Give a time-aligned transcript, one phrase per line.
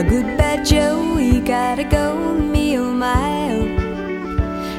[0.00, 3.66] A good bad Joe, he gotta go, me oh my oh.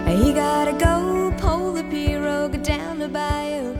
[0.08, 3.76] He gotta go, pull the pirogue down the bayou.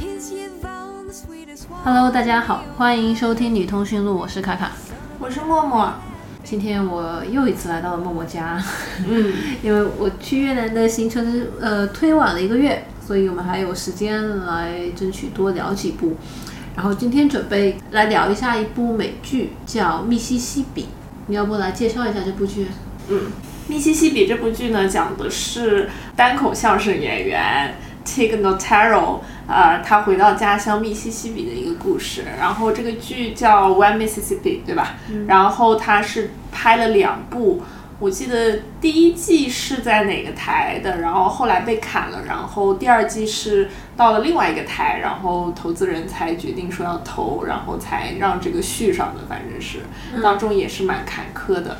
[0.00, 1.82] Hears Yvonne, the sweetest one.
[1.84, 4.72] Hello，大家好，欢迎收听女通讯录，我是卡卡。
[5.18, 5.92] 我是默默，
[6.42, 8.58] 今天我又一次来到了默默家，
[9.06, 16.16] 嗯，因为我去越南的行程呃推晚了一个月，所以我们还有时间来争取多聊几部。
[16.78, 20.82] 然后今天准备来聊一下一部美剧，叫《密西西比》，
[21.26, 22.68] 你要不来介绍一下这部剧？
[23.08, 23.32] 嗯，
[23.66, 27.74] 密西西比这部剧呢，讲的是单口相声演员
[28.06, 32.22] Tig Notaro，呃，他回到家乡密西西比的一个故事。
[32.38, 34.94] 然后这个剧叫 One Mississippi，对吧？
[35.26, 37.60] 然后他是拍了两部。
[38.00, 49.80] 我记得第一季是在哪个台的，然后后来被砍了，然后第二季是到了另外一个台，然后投资人才决定说要投，然后才让这个续上的，反正是
[50.22, 51.78] 当中也是蛮坎坷的。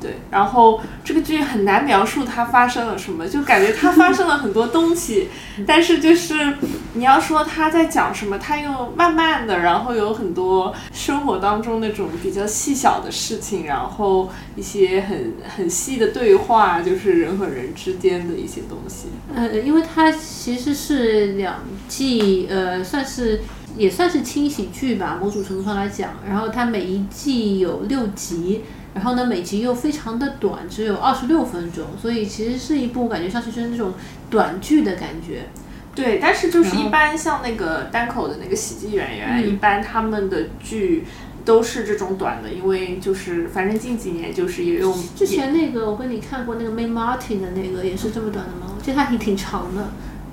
[0.00, 5.28] 对，然后这个剧很难描述它发生了什么，就感觉它发生了很多东西，
[5.66, 6.54] 但是就是
[6.94, 19.08] 你要说它在讲什么，它又慢慢的，然后有很多生活当中那种比较细小的事情，然后一些很很细的对话，就是人和人之间的一些东西。
[19.34, 21.56] 呃，因为它其实是两
[21.88, 23.42] 季，呃，算是
[23.76, 26.14] 也算是轻喜剧吧，某种程度上来讲。
[26.26, 28.62] 然后它每一季有六集，
[28.94, 33.92] 然后呢每集又非常的短，只有二十六分钟，所以其实是一部感觉像是就是那种
[34.28, 35.46] 短剧的感觉。
[35.94, 41.04] 对，但是就是一般像那个单口的那个喜剧演员，嗯一般他们的剧
[41.44, 48.72] 都是这种短的，因为就是反正近几年就是也用之前那个我跟你看过那个 May Martin 的那个也是这么短的吗？
[48.76, 49.88] 我记得它挺挺长的。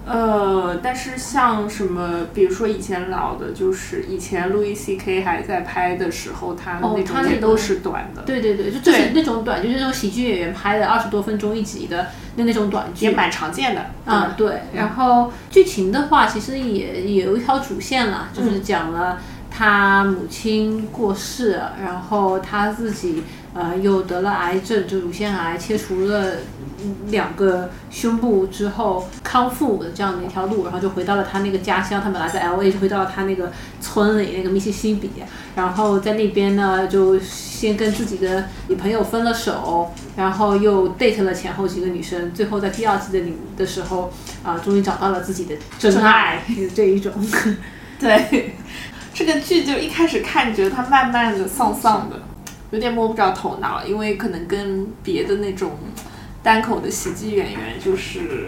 [0.07, 13.05] 呃，但是像什么，比如说以前老的，就是以前路易 C K 还在拍的时候，他那他那个种也都是短的，对对对，就就是那种短，就是那种喜剧演员拍的二十多分钟一集的那那种短剧。
[13.05, 13.85] 也蛮常见的。
[14.05, 19.19] 啊，对，然后剧情的话，其实也也有一条主线啦，就是讲了
[19.51, 23.23] 他母亲过世，然后他自己
[23.57, 26.33] 呃又得了癌症，就乳腺癌，切除了
[27.07, 33.51] 两个胸部之后康复的这样的一条路，然后就回到了他那个家乡，他本来在 L A 就回到了他那个
[33.81, 35.09] 村里那个密西西比，
[35.55, 44.13] 然后在那边呢就先跟自己的女朋友分了手，然后又 date 了前后几个女生，最后在第二季的里的时候
[44.43, 46.43] 啊、终于找到了自己的真爱，
[46.75, 47.11] 这一种。
[47.99, 48.53] 对，
[49.13, 52.21] 这个剧就一开始看觉得它慢慢的丧丧的，
[52.71, 55.77] 有点摸不着头脑，因为可能跟别的那种
[56.43, 58.47] 单口的喜剧演员就是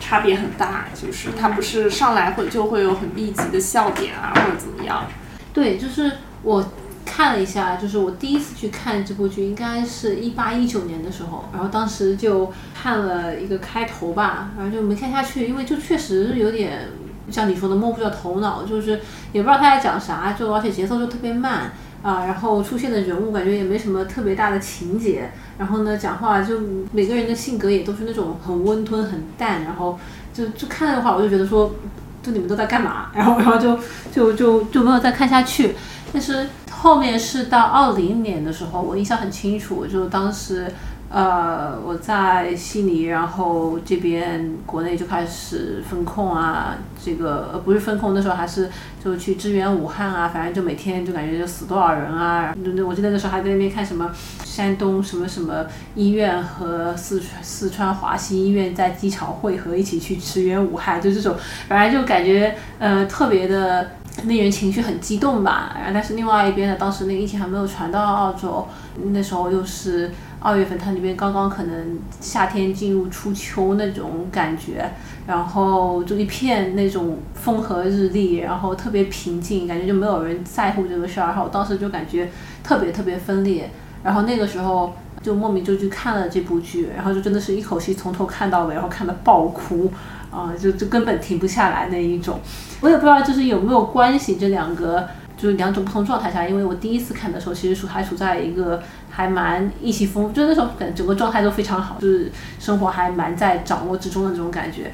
[0.00, 5.06] 差别很大，就是他不是上来会就会有很密集的笑点啊，或者怎么样。
[5.52, 6.64] 对，就是我
[7.04, 16.88] 看了一下，就是我第一次去看这部剧，应该是一八一九年的时候，然后当时就看了一个开头吧，然后就没看下去，因为就确实有点
[17.30, 19.00] 像你说的摸不着头脑，就是
[19.32, 21.72] 也不知道他在讲啥，就而且节奏就特别慢。
[22.02, 26.58] 啊，然后出现的人物感觉也没什么特别大的情节，然后呢，讲话就
[26.92, 29.98] 每个人的性格也都是那种很温吞、很淡，然后
[30.32, 31.74] 就就看的话，我就觉得说，
[32.22, 33.10] 就你们都在干嘛？
[33.14, 33.78] 然后然后就
[34.12, 35.74] 就就就没有再看下去。
[36.12, 40.66] 但是后面是到二零年的时候，我印象很清楚，就当时
[41.10, 48.70] 呃我在悉尼，然后这边国内就开始封控啊，这个呃不是封控，那时候还是
[49.04, 52.54] 就去支援武汉啊，反正就每天就感觉就死多少人啊。
[52.62, 54.12] 那那我记得那时候还在那边看什么
[54.44, 55.66] 山东什么什么
[55.96, 61.34] 医院和四川四川华西医院在机场汇合，一起去支援武汉，就这种，
[61.68, 63.90] 反正就感觉呃特别的。
[64.24, 68.66] 令人情绪很激动吧，然后但是另外一边呢，当时那个疫情还没有传到澳洲，
[69.12, 70.10] 那时候又是
[70.42, 74.90] 二月份，它那边刚刚可能夏天进入初秋那种感觉，
[75.26, 82.30] 然后就一片那种风和日丽，然后特别平静，感觉就没有人在乎这个事儿，然后我当时就感觉
[82.64, 83.70] 特别特别分裂，
[84.02, 89.92] 然后那个时候就莫名就去看了这部剧，然后就真的是一口气从头看到尾，然后看的爆哭，
[90.30, 92.40] 啊、就就根本停不下来那一种。
[92.80, 95.06] 我也不知道就是有没有关系这两个。
[95.36, 104.92] 就是两种不同状态下，因为我第一次看的时候，其实还处在一个还蛮意气风，就那时候感觉整个状态都非常好，就是生活还蛮在掌握之中的这种感觉。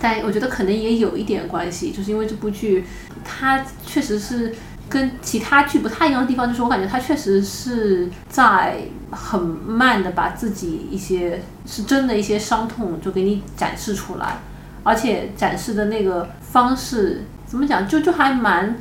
[0.00, 2.86] 但我觉得可能也有一点关系，就是因为这部剧
[3.24, 4.54] 它确实是
[4.88, 8.78] 跟其他剧不太一样的地方，就是我感觉它确实是在
[9.10, 14.38] 很慢的把自己一些是真的一些伤痛就给你展示出来，
[14.82, 18.76] 而且展示的那个方式怎么讲，就就还蛮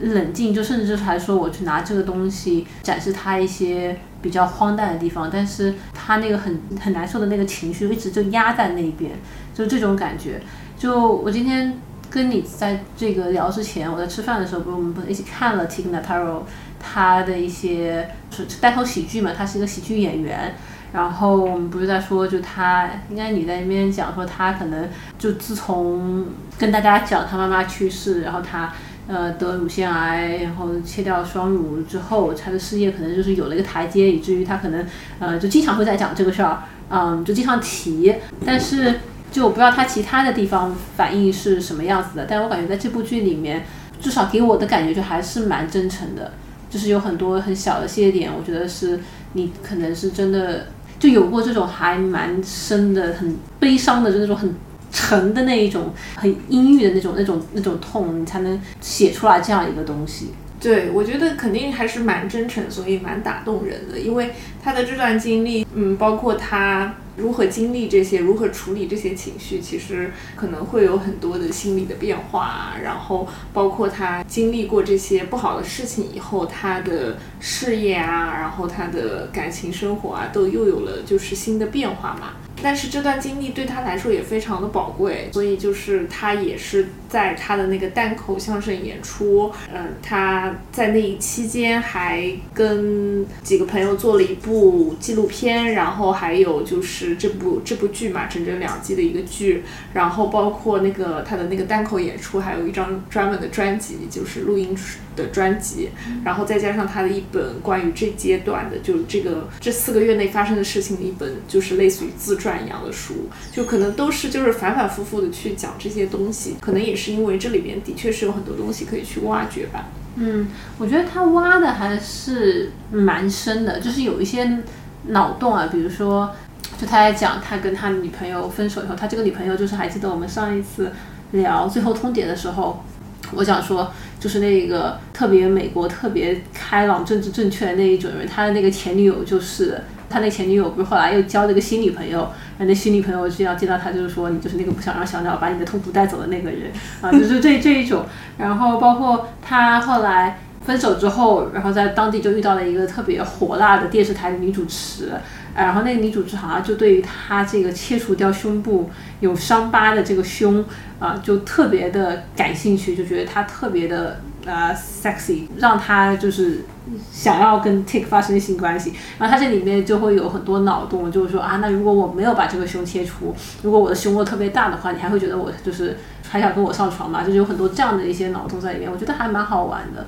[0.00, 9.10] 冷静，就甚至就是还说我去拿这个东西展示他一些比较荒诞的地方，但是他那个很很难受的那个情绪一直就压在那边，
[9.52, 10.40] 就这种感觉。
[10.78, 11.76] 就我今天
[12.08, 16.42] 跟你在这个聊之前，我在吃饭的时候，不是我们不是一起看了 Tig Notaro
[16.80, 20.54] 他的一些是单口喜剧嘛，他是一个喜剧演员。
[20.92, 24.86] 然后我们不是在说，就他应该你在那边讲说他可能
[25.18, 26.26] 就自从
[26.58, 28.70] 跟大家讲他妈妈去世，然后他
[29.12, 34.86] 呃得乳腺癌，然后切掉双乳之后，他的事业可能就是有了一个台阶，以至于他可能
[35.18, 38.14] 呃就经常会在讲这个事儿，嗯，就经常提。
[38.46, 39.00] 但是
[39.30, 43.66] 就我不知道他其他的地方反应是什么样子的，但我感觉在这部剧里面，
[44.00, 46.32] 至少给我的感觉就还是蛮真诚的，
[46.70, 48.98] 就是有很多很小的些点，我觉得是
[49.34, 50.68] 你可能是真的。
[51.00, 54.54] 就有过这种还蛮深的、很悲伤的，就那种很
[54.92, 60.28] 沉的那一种、很阴郁的那种、那种、那种痛，你才能写出来这样一个东西。
[60.60, 63.98] 对，我觉得肯定还是蛮真诚，所以蛮打动人的。
[63.98, 64.30] 因为
[64.62, 72.74] 他的这段经历，嗯，包括他如何经历这些，如何处理这些情绪，其实可能会有很多的心理的变化。
[72.80, 82.34] 然后，包括他经历过这些不好的事情以后，他的事业啊，然后他的感情生活啊，都又有了就是新的变化嘛。
[82.62, 104.76] 但是这段经历对他来说也非常的宝贵，所以就是他也是在他的那个单口相声演出，嗯，他在那一期间还跟几个朋友做了一部纪录片，然后还有就是这部这部剧嘛，整整两季的一个剧，然后包括那个他的那个单口演出，还有一张专门的专辑，就是录音
[105.16, 105.90] 的专辑，
[106.24, 112.52] 然后再加上他的一本关于这阶段的，就这个这四个月内发生的事情的一本，就是类似于自传。
[112.62, 119.86] 一样的书，就可能都是就是反反复复的去讲这些东西，可能也是因为这里面的确是有很多东西可以去挖掘吧。
[120.16, 120.46] 嗯，
[120.78, 124.58] 我觉得他挖的还是蛮深的，就是有一些
[125.06, 126.30] 脑洞啊，比如说，
[126.78, 130.92] 就他在讲他跟他女朋友分手以后，他这个女朋友就是还记得我们上一次
[131.32, 132.84] 聊最后通牒的时候，
[133.34, 139.80] 我想说就是那个特别美国、特别开朗、政治正确的那一种人，他的那个前女友就是。
[140.12, 146.70] 他那前女友不是后来又交了个新女朋友，然后那新女朋友就要见到他，就是说你就是那个不想让小鸟把你的痛苦带走的那个人
[147.00, 148.04] 啊，就是这这一种。
[148.36, 155.12] 然后包括他后来分手之后，然后在当地就遇到了一个特别火辣的电视台的女主持，
[155.54, 158.90] 然后那个女主持好像就对于他这个切除掉胸部
[159.20, 160.64] 有伤疤的这个胸
[160.98, 164.20] 啊，就特别的感兴趣，就觉得他特别的。
[164.44, 166.64] 呃，sexy，让他就是
[167.12, 173.32] 想要跟 Tick 发生性关系，然后他这里面就会有很多脑洞，就是说啊，那如果我没有把这个胸切除，
[173.62, 175.96] 如果我的胸窝特别大的话，你还会觉得我就是
[176.28, 177.22] 还想跟我上床吗？
[177.22, 180.04] 就是有很多这样的一些脑洞在里面，我觉得还蛮好玩的，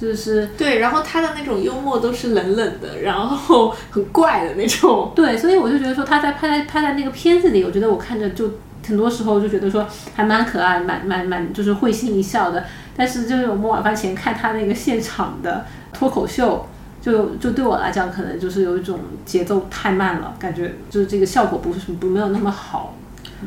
[0.00, 8.50] 就是对，然后他的那种幽默都是冷冷的，然后很怪的那种， 对，所以我就觉得说他在拍在拍在那个片子里，我觉得我看着就
[8.86, 12.64] 很多时候就觉得说还蛮可爱，蛮蛮蛮就是会心一笑的。
[12.96, 16.66] 但是就是我们晚饭前看他那个现场的脱口秀，
[17.00, 22.94] 就就对我来讲，可能就是有一种节奏太慢了，感觉就是这个效果不是不没有那么好。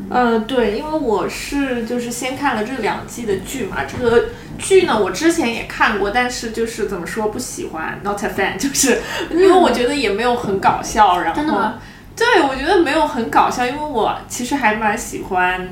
[0.10, 4.26] 嗯，对，因为我是就是先看了这两季的剧嘛，这个
[4.58, 11.72] 剧呢我之前也看过，但是就是怎么说不喜欢，not a fan，就是因为我觉得也没有很搞笑，然后
[12.16, 15.70] 对我觉得没有很搞笑，因为我其实还蛮喜欢。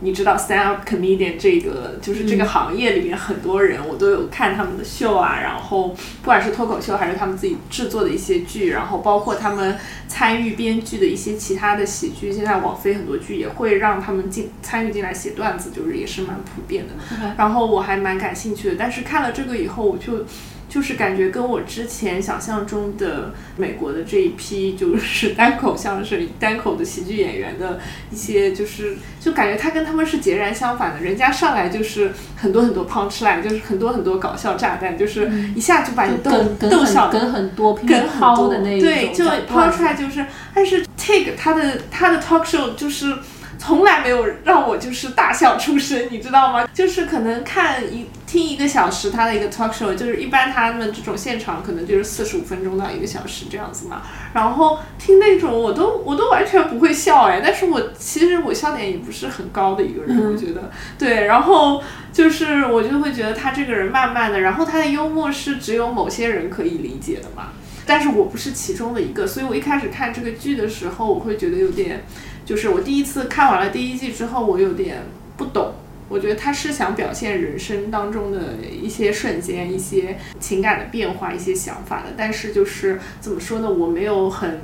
[0.00, 5.88] 你知道 stand up comedian 这个就是这个行业里面很多人，我都有看他们的秀啊，然后
[6.22, 9.76] 不管是脱口秀还是他们自己制作的一些剧，然后包括他们
[10.08, 17.34] 参与编剧的一些其他的喜剧，现在网飞很多剧也会让他们进参与进来写段子，就是也是蛮普遍的。
[17.36, 20.24] 然后我还蛮感兴趣的，但是看了这个以后，我就。
[20.70, 31.00] 就是感觉跟我之前想象中的美国的这一批就是单口相声、单口的喜剧演员的一些，就是就感觉他跟他们是截然相反的。
[31.00, 36.30] 人家上来就是很多很多 punch line，就是很多很多搞笑炸弹，就是一下就把你逗
[36.70, 38.80] 逗笑，跟很多跟很多的那种。
[38.80, 40.24] 对，就 punch line 就是，
[40.54, 43.14] 但是 take 他的他的 talk show 就是。
[43.62, 46.66] 从来没有让我就是大笑出声，你知道吗？
[46.72, 54.02] 就是可能看一听一个小时他的一个 talk show，就是一般他们这种现场可能就是四十五分钟到一个小时这样子嘛。
[54.32, 61.24] 然后听那种我都我都完全不会笑哎，但是我其实我笑点也不是很高的一个人，我觉得对。
[61.24, 61.82] 然后
[62.12, 67.48] 就是我就会觉得他这个人慢慢的，然后他的幽默是只有某些人可以理解的嘛，
[67.84, 72.04] 但是我不是其中的一个，所以我一开始看这个剧的时候，我会觉得有点。
[72.46, 75.02] 就是我第一次看完了第一季之后，我有点
[75.36, 75.74] 不懂，
[76.10, 82.12] 我觉得他是想表现人生当中的一些瞬间、一些情感的变化、一些想法的。
[82.18, 84.60] 但是就是怎么说呢，我没有很。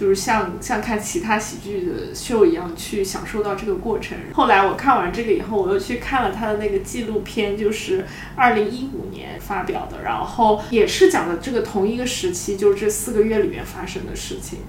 [0.00, 4.16] 就是像像看其他喜剧的秀一样去享受到这个过程。
[4.32, 14.60] 后来我看完这个以后，我又去看了他的那个纪录片，就是二零一五年发表的，然后也是讲的这个同一个时期，就是这四个月里面发生的事情。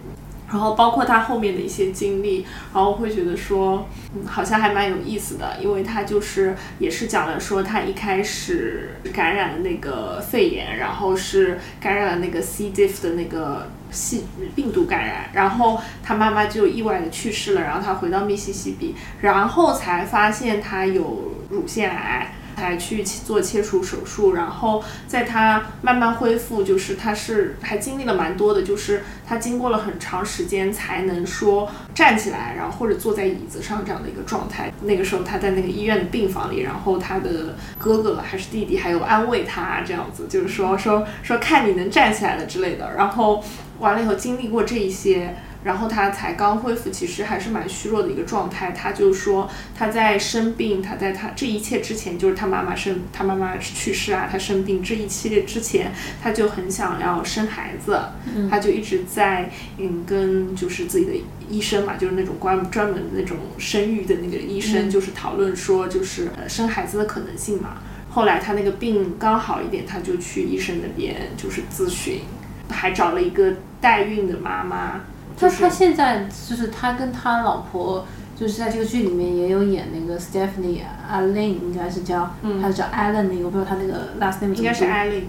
[0.51, 12.65] 然后包括他后面的一些经历，然后会觉得说，嗯，好像还蛮有意思的，因为他就是也是讲了说他一开始感染了那个肺炎，然后是感染了那个 C.
[12.71, 22.33] diff 的那个细病毒感染，然后他妈妈就意外的去世了，然后他回到密西西比，然后才发现他有乳腺癌。
[22.55, 34.71] 才去做切除手术，然后在他慢慢恢复，就是他是还经历了蛮多的，就是他经过了很长时间才能说站起来，然后或者坐在椅子上这样的一个状态。
[34.83, 42.93] 那个时候他在那个医院的病房里，然后他的哥哥还是弟弟还有安慰他这样子，就是说说说看你能站起来了之类的。
[42.95, 43.43] 然后
[43.79, 45.35] 完了以后经历过这一些。
[45.63, 48.71] 然后他才刚恢复，其实还是蛮虚弱的一个状态。
[48.71, 55.91] 他就说他在生病，他在他这一切之前，就是他妈妈生他妈妈去世啊，他生病这一系列之前，
[56.21, 57.99] 他就很想要生孩子，
[58.49, 61.11] 他就一直在嗯跟就是自己的
[61.47, 67.77] 医生嘛，就是那种关专门那种生育的那个医生，就是讨论说就是呃生孩子的可能性嘛。
[68.09, 72.21] 后来他那个病刚好一点，他就去医生那边就是咨询，
[72.69, 75.01] 还找了一个代孕的妈妈。
[75.49, 78.05] 他他现在就是他跟他老婆
[78.35, 80.81] 就是在这个剧里面也有演那个 Stephanie
[81.11, 82.31] Allen 应该是叫，
[82.61, 85.23] 还是叫 Allen 那个我不知道他那个 last name 应该是 Allen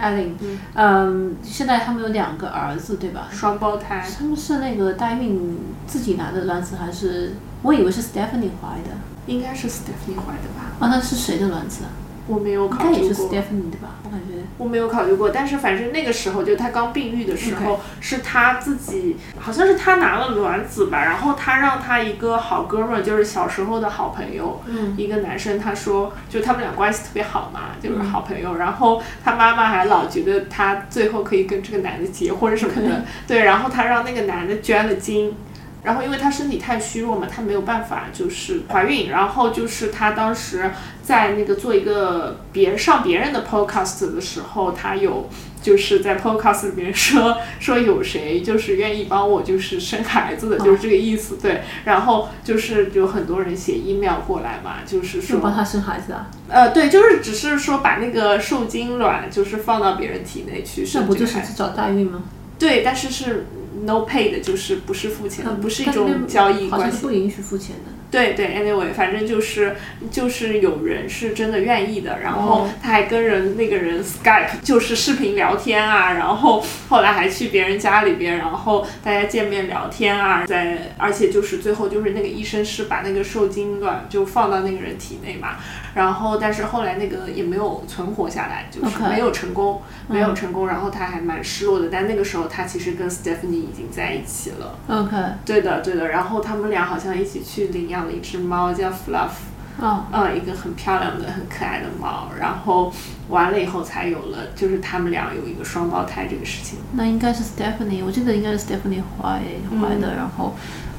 [0.00, 0.30] Allen，
[0.74, 3.28] 嗯，现在他们有两个儿子对吧？
[3.30, 4.06] 双胞胎。
[4.18, 7.34] 他们是那个代孕自己拿的卵子还是？
[7.62, 8.90] 我以为是 Stephanie 怀的。
[9.26, 10.76] 应该是 Stephanie 怀的吧？
[10.78, 11.84] 啊，那是谁的卵子？
[12.26, 12.96] 我没有考虑过。
[12.96, 13.96] 应该也是 Stephanie 的吧？
[14.04, 14.34] 我感觉。
[14.56, 24.62] 我没有考虑过，但是反正那个时候就她刚病愈的时候，是她自己，好像是她拿了卵子吧，然后她让她一个好哥们儿，就是小时候的好朋友，
[24.96, 35.34] 一个男生，他说就他们俩关系特别好嘛，就是好朋友，然后他妈妈还老觉得他最后可以跟这个男的结婚什么的，对，然后他让那个男的捐了精。
[35.82, 39.10] 然后因为她身体太虚弱嘛，她没有办法就是怀孕。
[39.10, 40.70] 然后就是她当时
[41.04, 45.28] 在那个做一个别上别人的 podcast 的时候，他有
[45.62, 51.36] 就是在 podcast 里面说说有谁就是愿意帮我就是生孩子的，就是这个意思。
[51.36, 56.30] 对，然后就是有很多人写 email 过来嘛，就是说帮他生孩子啊。
[56.48, 61.02] 呃，对，就是只是说把那个受精卵就是放到别人体内去生。
[61.02, 62.22] 那不就是去找代孕吗？
[62.58, 63.46] 对，但是是。
[63.84, 67.92] No pay 的就是不是付钱的，不是一种交易关系，不允许付钱的。
[68.14, 69.74] 对对，Anyway，反正就是
[70.08, 85.56] 就是有人是真的愿意的，然后他还跟人那个人 Skype 就是视频聊天啊，然后后来还去别人家里边，然后大家见面聊天啊，在而且就是最后就是那个医生是把那个受精卵就放到那个人体内嘛。
[85.94, 90.66] 然后，但是后来那个也没有存活下来，就是没有成功，没有成功。
[90.66, 94.76] 然后他还蛮失落的，但那个时候他其实跟 Stephanie 已经在一起了。
[94.88, 96.08] OK，对的，对的。
[96.08, 99.30] 然后他们俩好像一起去领养了一只猫，叫 Fluff。
[99.78, 100.04] 哦。
[100.12, 102.30] 嗯，一个很漂亮的、很可爱的猫。
[102.38, 102.92] 然后
[103.28, 106.78] 完了以后才有了，就是他们俩有一个双胞胎这个事情。
[106.92, 109.40] 那应该是 Stephanie，我记得应该是 Stephanie 怀
[109.80, 110.14] 怀的。
[110.14, 110.54] 然后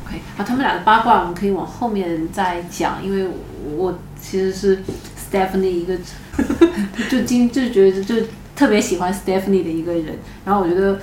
[0.05, 3.29] ，OK，啊，他们俩的八卦我们可以往后面再讲，因为
[3.77, 3.97] 我。
[4.17, 4.81] 其实是
[5.31, 5.95] Stephanie 一个，
[7.11, 8.15] 就今就觉得就
[8.55, 10.17] 特别喜欢 Stephanie 的一个人。
[10.43, 10.99] 然后我觉得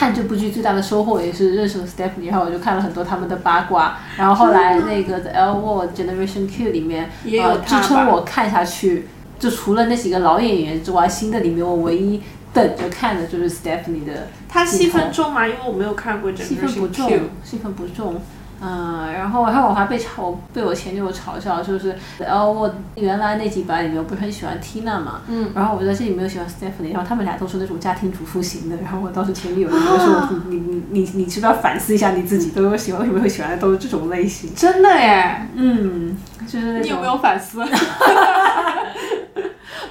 [0.00, 3.98] 看这部剧最大的收获也是认识了 Stephanie，然后我就看了很多他们的八卦。
[4.16, 12.22] 然后后来那个 The L Word Generation Q 里面呃支撑我看下去，就除了那几个老演员之外，新的里面我唯一
[12.54, 14.28] 等着看的就是 Stephanie 的。
[14.48, 15.46] 他戏份重吗？
[15.46, 16.46] 因为我没有看过 Generation Q。
[16.46, 17.10] 戏份不重，
[17.44, 18.22] 戏份不重。
[18.62, 34.54] 嗯，然后还有我还被嘲，被我前女友嘲笑，就是，然后我原来那几版里面我不是很喜欢 Tina 嘛，嗯，然后我在这里面又喜欢 Stephanie，然后他们俩都是那种家庭主妇型的，然后我当时前女友就说，你你你你是不是要反思一下你自己，都有喜欢为什么会喜欢的都是这种类型？
[34.54, 36.82] 真的耶，嗯，就是那种。
[36.82, 37.64] 你有没有反思？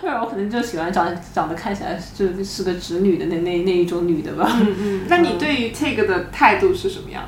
[0.01, 4.47] 不然我可能就喜欢长长得看起来就是个直女的那那那一种女的吧。
[4.61, 5.01] 嗯 嗯。
[5.09, 7.23] 那你对于 Take 的态度是什么样？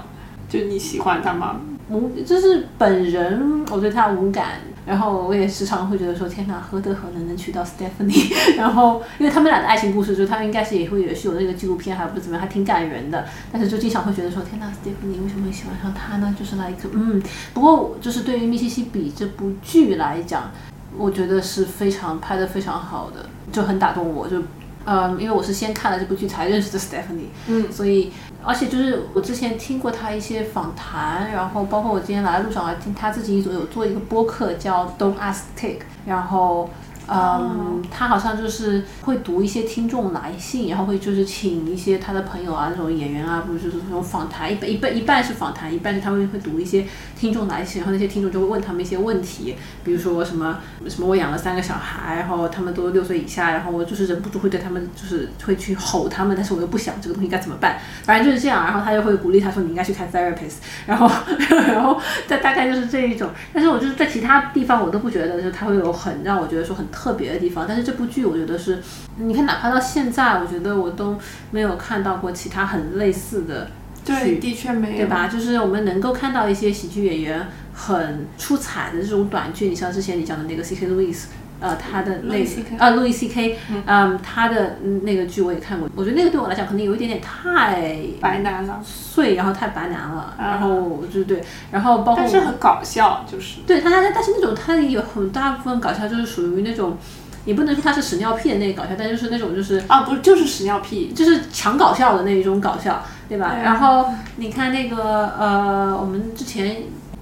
[0.51, 1.61] 就你喜欢他吗？
[1.89, 4.59] 无，就是本人，我对他无感。
[4.83, 8.33] 然后我也时常会觉得说，天哪，何德何能能娶到 Stephanie？
[8.57, 13.25] 然后因为他们俩的爱情故事，就他应该是也会也是有那个纪录片，还不是怎么样，还挺感人的。
[13.51, 16.35] 但是就经常会觉得说，天哪，Stephanie 为什么会喜欢上他呢？
[16.37, 17.21] 就是那一个嗯，
[17.53, 20.51] 不过就是对于密西西比这部剧来讲，
[20.97, 24.41] 我觉得是非常拍的非常好的，就很打动我，就。
[24.83, 28.11] 嗯，因为我是先看了这部剧才认识的 Stephanie，嗯所以
[28.43, 36.69] 而且就是我之前听过他一些访谈，然后包括我今天来的路上还听他自己有做一个播客叫 Don't Ask Take，然后。
[37.13, 46.85] 嗯，他好像就是会读一些听众来信，然后会就是请一些他的朋友啊，那种演员啊，不是就是那种访谈，一半一半一半是访谈，一半是他们会读一些
[47.17, 61.11] 听众来信，然后那些听众就会问他们一些问题，比如说什么什么我养了三个小孩，然后他们都六岁以下，然后我就是忍不住会对他们就是会去吼他们，但是我又不想这个东西该怎么办，反正就是这样，然后他就会鼓励他说你应该去看 therapist，然后
[61.67, 61.99] 然后
[62.29, 68.81] 大大概就是这一种，但是我就是在其他地方我都不觉得就是他会有很让我觉得说很特别的地方，但是这部剧我觉得是，
[69.17, 71.17] 你看哪怕到现在，我觉得我都
[71.51, 73.67] 没有看到过其他很类似的
[74.05, 75.27] 对，的确没有，对吧？
[75.27, 80.87] 就是我们能够看到一些喜剧演员很出彩的这种短剧，你像之前你讲的那个 C.K.
[80.87, 81.25] Louis，
[81.61, 82.45] 呃，他的那
[82.79, 83.57] 呃路易 C.K.
[83.85, 91.41] 嗯，他的嗯那个剧我也看过，我觉得那个对我来讲可能有一点点太白男了，碎，然后太白男了，然后我就对，
[91.71, 96.97] 然后包括但是很搞笑，就是对他他但是那种他有很大部分搞笑就是属于那种，
[97.45, 103.51] 也不能说他是屎尿屁的那个搞笑，但就是那种就是啊，不是就是屎尿屁，就是强搞笑的那一种搞笑，对吧？
[103.53, 106.77] 对啊然后你看那个呃，我们之前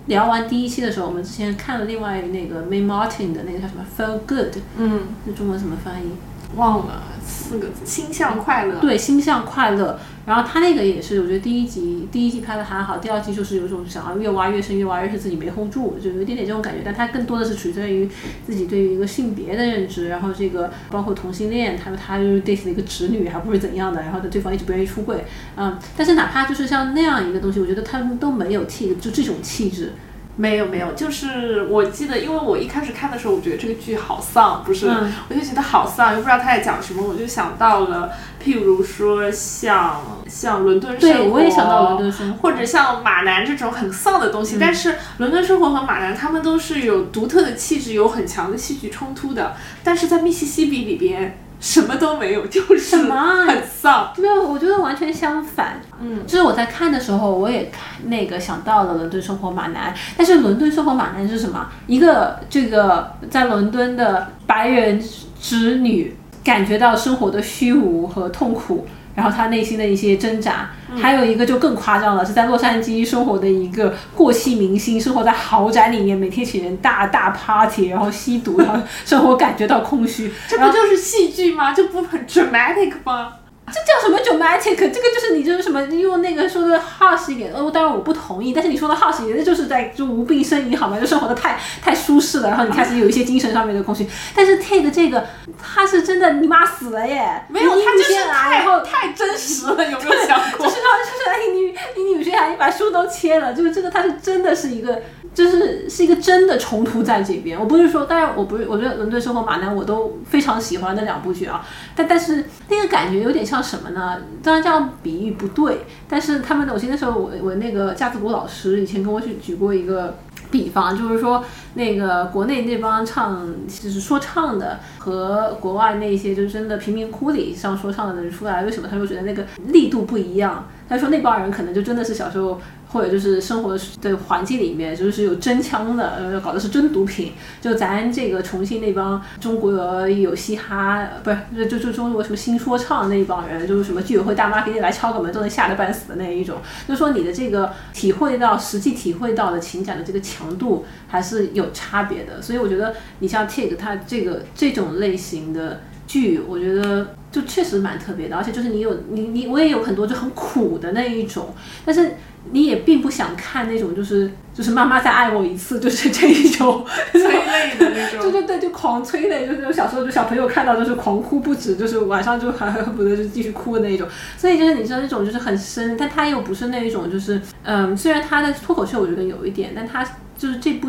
[0.09, 6.09] 聊完第一期的时候，我们之前看了另外那个 May Martin 的那个叫什么 Feel Good，嗯，那中文怎么翻译？
[6.55, 9.99] 忘了四个字，心向快乐，对，心向快乐。
[10.25, 16.81] 然后他那个也是，我觉得第一集第一季拍的还好，第二季就是有一种想要越挖越深，越挖越深，自己没 hold 住，就有一点点这种感觉。
[16.85, 18.07] 但他更多的是取决于
[18.45, 25.25] 自己对于一个性别的认知，然后这个包括同性恋，他他就是 date 了一个直女，还不是怎样的，然后对方一直不愿意出柜，
[25.55, 29.93] 嗯，但是哪怕就是像那样一个东西，我觉得他们都没有气，就这种气质。
[30.39, 35.11] 没有没有，就是我记得，因为我一开始看的时候，我觉得这个剧好丧，不是，嗯。
[35.27, 38.09] 我就觉得好丧，又不知道他在讲什么，我就想到了，
[38.41, 55.81] 譬如说像像伦敦生活，对，我也想到伦敦生活，或者像马南这种很丧的东西，但是伦敦生活和马南他们都是有独特的气质，有很强的戏剧冲突的，但是在密西西比里边什么都没有，就是什么啊很丧，没有，我觉得完全相反。
[56.01, 61.67] 嗯，就是我在看的时候，我也看那个想到了伦敦生活马男，但是伦敦生活马男是什么？
[61.87, 65.03] 一个这个在伦敦的白人
[65.39, 68.87] 侄女感觉到生活的虚无和痛苦。
[69.19, 70.69] 然后他内心的一些挣扎，
[71.01, 80.31] 还有一个就更夸张了，是在洛杉矶生活的一个过气明星，生活在豪宅里面，每天请人大大 party，然后吸毒，然后生活感觉到空虚。
[80.47, 81.73] 这不就是戏剧吗？
[81.73, 83.33] 这不很 dramatic 吗？
[83.71, 84.75] 这叫什么 dramatic？
[84.75, 90.99] 这个就是你就是什么用那个说的 harsh 一点，呃，当然我不同意，但是你说的 harsh 一点，那就是在就无病呻吟好吗？
[90.99, 94.07] 就生活的太太舒适了，然后你开始有一些精神上面的空虚。
[94.35, 95.25] 但是 take 这个
[95.61, 100.65] 他是真的你妈死了耶，没有，你他就是太然后太真实了，有没有 想过？
[100.65, 105.01] 就是他就是哎你你女腺癌，你把书都切了，就是这个他是真的是一个。
[105.33, 111.65] 就是是一个真的冲突在这边，我不是说，当然我不是，我觉得《伦敦生活》马南我都非常喜欢那两部剧啊，
[111.95, 114.17] 但但是那个感觉有点像什么呢？
[114.43, 120.17] 当然这样比喻不对，但是他们，我记得那时候我我那个架子鼓老师以前跟我举举过一个
[120.51, 121.43] 比方，就是说
[121.75, 130.67] 那个国内那帮唱就是说唱的和国外那些就是真的贫民窟里上说唱的人出来，为什么他说觉得那个力度不一样？
[130.89, 132.59] 他说那帮人可能就真的是小时候
[132.91, 137.33] 或者就是生活的环境里面就是有真枪的，呃，搞的是真毒品。
[137.61, 146.57] 就咱这个重庆那帮中国有嘻哈，不是就就中国什么新说唱那一帮人，就是什么居委会大妈给你来敲个门都能吓得半死的那一种。
[146.87, 152.41] 就说你的这个体会到实际体会到的情感的这个强度还是有差别的。
[152.41, 157.15] 所以我觉得你像 Take 它这个这种类型的剧，我觉得。
[157.31, 161.53] 就确实蛮特别的，而且就是你有你你我也有很多就很苦的那一种，
[161.85, 162.15] 但是
[162.51, 168.21] 你也并不想看那种就是就是妈妈再爱我一次，就是这一种 催泪的那种。
[168.31, 174.07] 对对对，就狂催泪，就是小时候就小朋友看到就是狂哭不止，就是晚上就还恨不得就继续哭的那一种。
[174.35, 180.03] 所以就是你知道那种就是很深，但他又不是那一种就是嗯，虽然他的脱口秀我觉得有一点，但他
[180.35, 180.88] 就是这部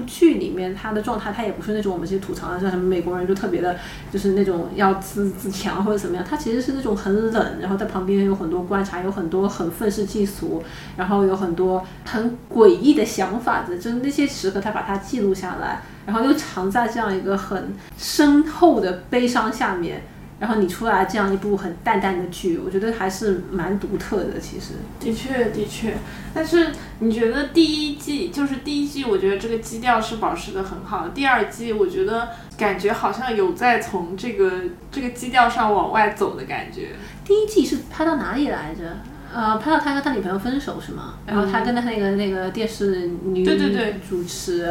[0.74, 3.76] 他的状态他也不是那种我们这些吐槽的，像什么美国人就特别的，
[4.12, 10.62] 就是那种要自自强或者怎么样，他其实是那种很冷，然后在旁边有很多观察，有很多很愤世嫉俗，
[10.96, 20.02] 然后有很多很诡异的想法的，就是那些时刻他把它记录下来，然后又藏在这样一个很深厚的悲伤下面。
[20.40, 24.40] 然后你出来这样一部很淡淡的剧，我觉得还是蛮独特的。
[24.40, 25.94] 其实，的确的确，
[26.32, 31.10] 但是你觉得第一季就是第一季，我觉得这个基调是保持的很好的。
[31.10, 34.50] 第二季我觉得感觉好像有在从这个
[34.90, 36.92] 这个基调上往外走的感觉。
[37.22, 38.96] 第一季是拍到哪里来着？
[39.32, 41.16] 呃，拍到他跟他女朋友分手是吗？
[41.26, 44.66] 然后他跟他那个那个电视女对对对主持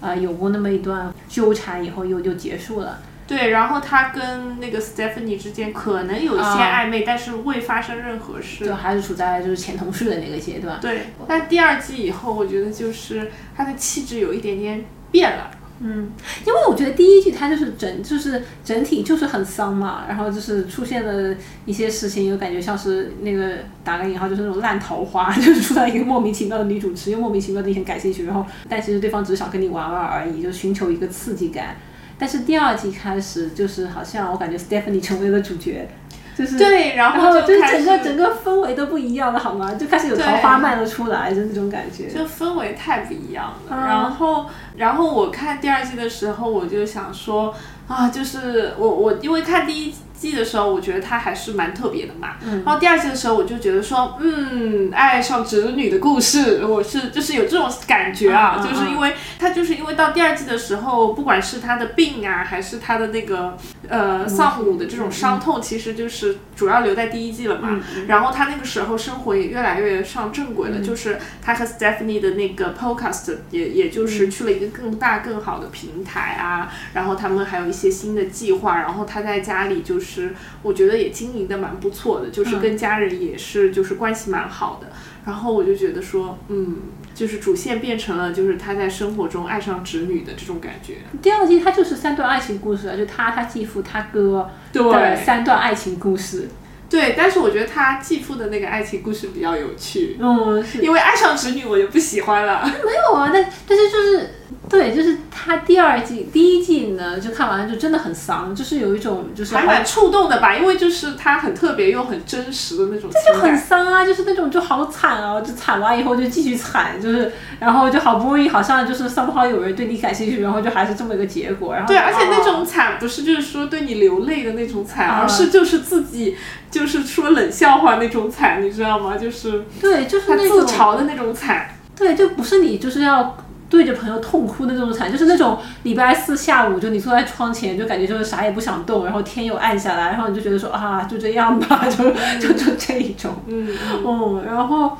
[0.00, 2.98] 呃有过那么一段纠缠，以后又又结束了。
[3.26, 8.66] 对，然后他跟那个 Stephanie 之间可能有一些暧昧，但是未发生任何事。
[8.66, 10.78] 就还是处在就是前同事的那个阶段。
[10.80, 15.50] 对，但第二季以后，我觉得就是他的气质有一点点变了。
[15.80, 16.12] 嗯，
[16.46, 21.34] 因为我觉得第一季它就是整就是整体就是很丧嘛，然后就是出现了
[21.66, 31.76] 一些事情，又感觉像是那个打个引号就是那种烂桃花， 就是出来一个莫名其妙的女主持，又莫名其妙的很感兴趣，然后但其实对方只是想跟你玩玩而已，就寻求一个刺激感。
[32.18, 35.88] 但是第二季开始，就是好像我感觉 Stephanie 成为了主角，
[36.36, 39.74] 就是对，然后就整个整个氛围都不一样了，好吗？
[39.74, 42.08] 就开始有桃花漫了出来，就那种感觉。
[42.08, 43.76] 就氛围太不一样了。
[43.76, 44.46] 然后，
[44.76, 47.54] 然后我看第二季的时候，我就想说
[47.88, 49.94] 啊，就是我我因为看第一。
[50.30, 52.36] 季的时候，我觉得他还是蛮特别的嘛。
[52.64, 63.56] 然后第二季的时候，我就觉得说，嗯，爱上侄女的故事，我是就是有这种感觉啊，就是因为他就是因为到第二季的时候，不管是他的病啊，还是他的那个
[63.88, 67.80] 呃丧母的这种伤痛，其实就是主要留在第一季了嘛。
[68.08, 76.72] 然后他那个时候生活也越来越上正轨了，就是他和 Stephanie 的那个 Podcast 也也就是去了一个更大更好的平台啊。
[76.94, 80.13] 然后他们还有一些新的计划，然后他在家里就是。
[80.14, 84.88] 是，我觉得也经营的蛮不错的，就是跟家人也是，就是关系蛮好的。
[85.26, 86.76] 然后我就觉得说，嗯，
[87.14, 90.98] 就是主线变成了就是他在生活中爱上侄女的这种感觉。
[91.22, 96.48] 第二季它就是三段爱情故事，就他、他继父、他哥的三段爱情故事。
[96.90, 100.16] 对，但是我觉得他继父的那个爱情故事比较有趣。
[100.20, 102.62] 嗯，是因为爱上侄女我就不喜欢了。
[102.62, 104.30] 没有啊，但但是就是。
[104.68, 126.36] 对，就是他第二季第一季呢，就看完了就真的很丧，就是有一种就是还蛮触动的吧，因为就是他很特别又很真实的那种，这就很丧啊，就是那种就好惨啊，就惨完以后就继续惨，就是然后就好不容易好像就是 somehow 有人对你感兴趣，然后就还是这么一个结果，然后对，而且那种惨不是就是说对你流泪的那种惨，而是就是自己
[126.70, 129.16] 就是说冷笑话那种惨，你知道吗？
[129.16, 133.36] 就是对，就是他自嘲的那种惨，对，就不是你就是要。
[133.68, 144.96] 对着朋友痛哭的那种惨，就是那种礼拜四下午，就你坐在窗前，就感觉就是啥也不想动，然后天又暗下来，然后你就觉得说啊，就这样吧，就 就就这一种，嗯嗯，然后。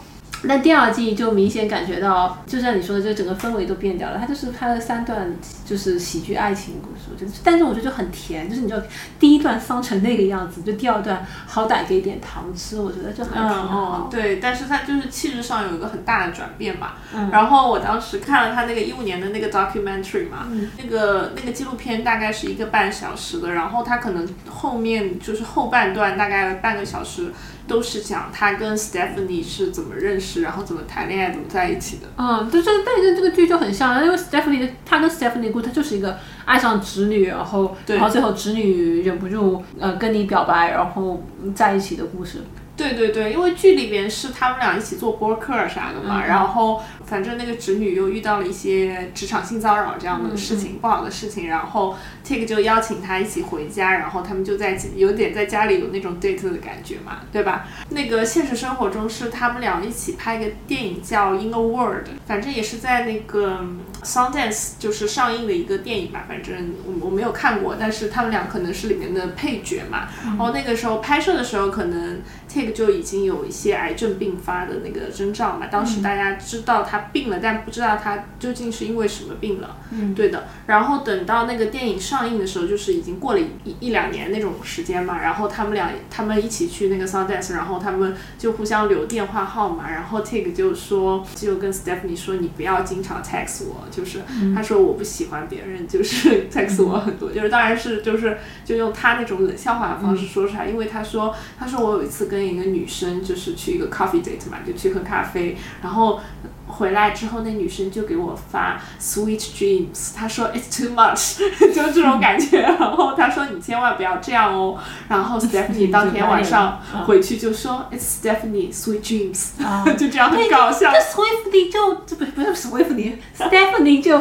[0.46, 4.18] 那第二季就明显感觉到，就像你说的，就整个氛围都变掉了。
[4.18, 8.82] 它就是拍了三段，就是喜剧爱情故事，我觉得，但是我觉得就很甜，就是你知道，
[9.18, 14.08] 第一段丧成那个样子，就第二段好歹给点糖吃，我觉得就很挺好。
[14.10, 16.98] 对，但是它就是气质上有一个很大的转变吧。
[17.14, 17.30] 嗯。
[17.30, 27.32] 然后我当时看了他那个一五年的那个 documentary 嘛，那个那个纪录片大概是一个半小时的，然后他可能后面就是后半段大概半个小时。
[27.66, 32.06] 都是讲他跟 Stephanie 是怎么认识，然后怎么谈恋爱，怎么在一起的。
[32.16, 41.22] 嗯，就，这个但是这个剧就很像，因为 Stephanie 他跟 Stephanie 故，他就是一个爱上侄女，然后然后最后侄女忍不住呃跟你表白，然后
[41.54, 42.38] 在一起的故事。
[42.76, 57.68] 对对对，因为剧里面是他们俩一起做播客啥的嘛，然后反正那个侄女又遇到了一些职场性骚扰这样的事情，不好的事情，然后 Take 就邀请他一起回家，然后他们就在有点在家里有那种 date 的感觉嘛，对吧？
[57.90, 63.60] 那个现实生活中是他们俩一起拍个电影叫 In a World，反正也是在那个
[64.02, 72.20] Sundance 就是上映的一个电影吧，反正我我没有看过，但是他们俩可能是里面的配角嘛，然后那个时候拍摄的时候可能。
[72.54, 79.76] Take 就已经有一些癌症并发的那个征兆嘛，当时大家知道他病了，但不知道他究竟是因为什么病了。
[79.90, 80.46] 嗯，对的。
[80.66, 85.20] 然后等到那个电影上映的时候，就是已经过了一一两年那种时间嘛。
[85.20, 89.90] 然后他们俩他们一起去那个 Sundance，然后他们就互相留电话号码。
[89.90, 94.20] 然后 Take 就说，就跟 Stephanie 说，你不要经常 text 我，就是
[94.54, 106.20] 他说我不喜欢别人就是 text 我很多，就是当然是就是就用他那种冷笑话的方式说出来，因为他说他说我有一次跟一个女生就是去一个 coffee date 嘛，就去喝咖啡，然后
[106.66, 111.38] 回来之后，那女生就给我发 sweet dreams，她说 it's too much，
[111.72, 112.60] 就这种感觉。
[112.60, 114.78] 然后她说你千万不要这样哦。
[115.08, 120.98] 然后 Stephanie 当天晚上回去就说 it's Stephanie sweet dreams， 啊就这样很搞笑这。
[120.98, 124.18] Swiftly 就这不不是 Swiftly，Stephanie 就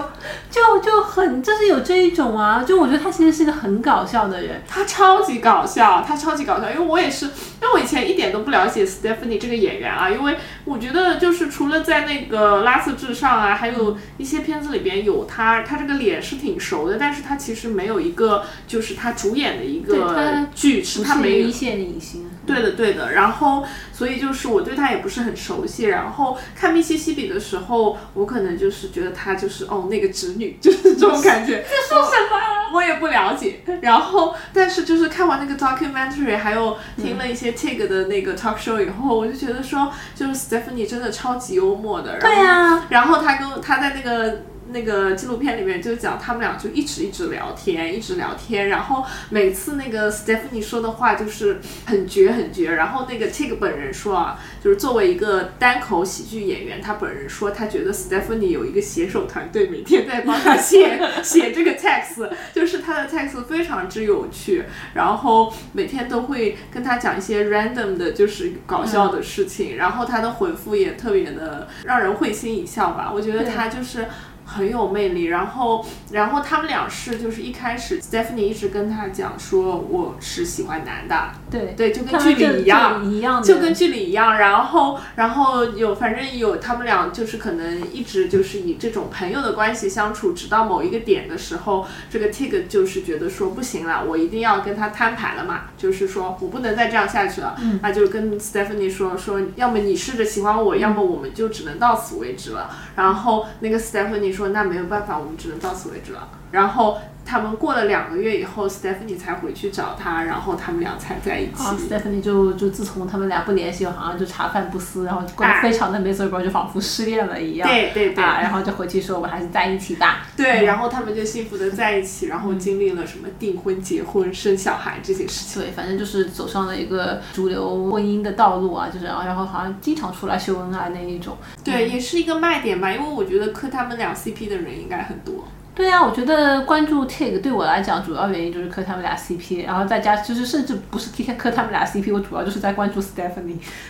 [0.52, 4.62] 就就很就是有这一种啊，就我觉得他其实是一个很搞笑的人。
[4.68, 23.14] 他超级搞笑，他超级搞笑，因为我也是，因为我以前一点都不了解 Stephanie 这个演员啊，因为我觉得就是除了在那个《拉斯至上》啊，还有一些片子里边有他，他这个脸是挺熟的，但是他其实没有一个就是他主演的一对个他剧，是他没有一线的影星，对的，对的。
[23.14, 25.86] 然后，所以就是我对他也不是很熟悉。
[25.86, 31.64] 然后看密西西比的时候，我可能就是觉得他就是哦那个直女，就是这种感觉。
[31.64, 32.40] 在说什么？
[32.74, 33.62] 我也不了解。
[33.82, 42.18] 然后，但是就是看完那个 documentary，还有听了一些 Tig 的那个 talk show 以后，我就觉得说，就是 Stephanie 真的超级幽默的。
[42.18, 44.42] 然后对啊，然后他跟他在那个
[44.74, 48.68] 那个纪录片里面就讲，他们俩就一直一直聊天，一直聊天。
[48.70, 52.74] 然后每次那个 Stephanie 说的话就是很绝很绝。
[52.74, 64.64] 然后那个 Tig 本人说啊，就是作为一个单口喜剧演员，他本人说他觉得 Stephanie 有一个写手团队，每天在帮他写 写这个 text，就是他的 text 非常之有趣，
[64.96, 73.12] 然后每天都会跟他讲一些 random 的，就是搞笑的事情，然后他的回复也特别的让人会心一笑吧。
[73.14, 74.08] 我觉得他就是。
[74.46, 102.70] 很有魅力，然后，然后他们俩是就是一开始，Stephanie 一直跟他讲说我是喜欢男的，对对，就跟剧里一样，就跟剧里一样，然后然后有反正有他们俩就是可能一直就是以这种朋友的关系相处，直到某一个点的时候，这个 Tig 就是觉得说不行了，我一定要跟他摊牌了嘛，就是说我不能再这样下去了，那就跟 Stephanie 说说，要么你试着喜欢我，要么我们就只能到此为止了。
[102.96, 106.28] 然后那个 Stephanie 说那没有办法，我们只能到此为止了。
[106.52, 111.64] 然后他们过了两个月以后，Stephanie 才回去找他，然后他们俩才在一起。
[111.64, 117.68] 啊，Stephanie 就就自从他们俩不联系，好像就茶饭不思，然后过得哎非常的 miserable，就仿佛失恋了一样。
[117.68, 120.28] 对对对啊，然后就回去说我们还是在一起吧。
[120.36, 125.62] 对，然后他们就幸福的在一起，然后经历了什么订婚、结婚、生小孩这些事情。
[125.62, 131.38] 对，反正就是走上了一个主流婚姻的道路啊，就是然后然后好像经常出来秀恩爱那一种。
[131.64, 135.46] 对，也是一个卖点吧，因为我觉得磕他们俩 CP 的人应该很多。
[135.76, 143.58] 对啊，我觉得关注 Tig 对我来讲主要原因就是磕他们俩 CP，然后再加就是甚至不是磕磕他们俩 CP，我主要就是在关注 Stephanie，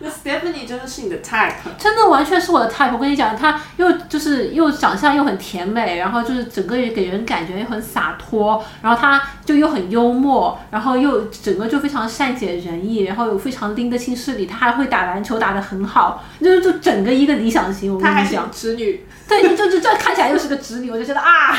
[0.00, 2.92] 那 Stephanie 真的是你的 type，真的完全是我的 type。
[2.92, 17.94] 我跟你讲，她又就是又长相又很甜美，然后就是整个人给人感觉又很洒脱，然后她就又很幽默，然后又整个就非常善解人意，然后又非常拎得清事理，她还会打篮球打得很好，就是就整个一个理想型。
[17.94, 19.04] 我她还是跟你讲，侄女。
[19.28, 21.56] 对，就就就这看起来又是个直女，我就觉得啊，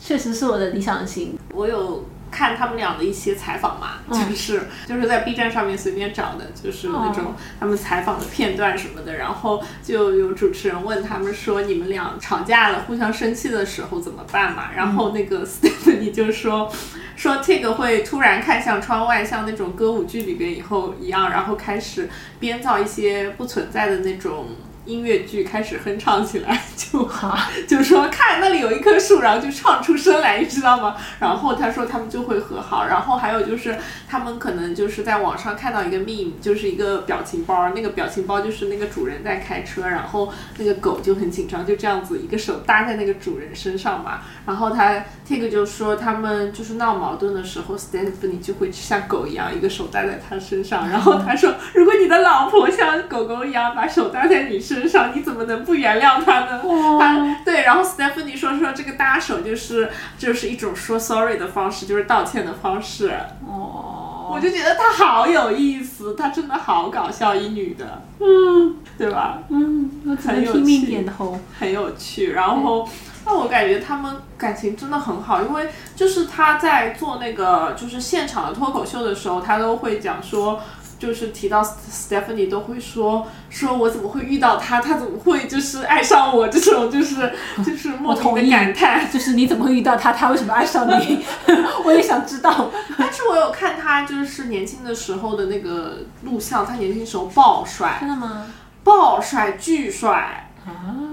[0.00, 1.38] 确实是我的理想型。
[1.52, 14.70] 我有看他们俩的一些采访嘛，就是就是在 B 站上面随便找的，就是那种他们采访的片段什么的，然后就有主持人问他们说你们俩吵架了，互相生气的时候怎么办嘛？
[14.74, 16.70] 然后那个 Stephanie 就说。
[17.16, 24.48] 说 Tig 会突然看向窗外，像那种歌舞剧里边以后一样，然后开始编造一些不存在的那种
[24.86, 27.08] 音乐剧，开始哼唱起来， 就
[27.66, 30.96] 就说看那里有一棵树，然后就唱出声来，你知道吗？
[31.18, 33.76] 然后他说他们就会和好，然后还有就是
[34.08, 56.60] 他们可能就是在网上看到一个 meme，就是一个表情包，那个表情包就是那个主人在开车，然后那个狗就很紧张，就这样子一个手搭在那个主人身上嘛，然后他 Tig 就说他们就是闹矛盾的时候，Stephanie 就会像狗一样一个手搭在他身上，然后他说 如果你的老婆像狗狗一样把手搭在你身上，你怎么能不原谅他呢？
[56.98, 63.12] 他对，然后 Stephanie 说说这个搭手就是就是一种说 sorry 的方式，就是道歉的方式。
[63.46, 69.38] 哦，我就觉得他好有意思，他真的好搞笑，一女的，嗯对吧？
[69.48, 71.38] 嗯，我只能很有拼命趣点头。
[71.58, 72.32] 很有趣。
[72.32, 72.88] 然后，
[73.26, 80.60] 那我感觉他们感情真的很好，因为就是他在做那个就是现场的脱口秀的时候，他都会讲说。
[80.98, 87.32] 就是提到 Stephanie 都会说说我怎么会遇到他，他怎么会就是爱上我这种就是
[87.64, 89.10] 就是莫名的感叹。
[89.10, 90.12] 就是你怎么会遇到他？
[90.12, 91.24] 他为什么爱上你？
[91.84, 92.70] 我也想知道。
[92.96, 98.46] 但是我有看他就是年轻的时候的那个录像，他年轻时候爆帅，真的吗？
[98.82, 100.72] 爆帅，巨帅，啊，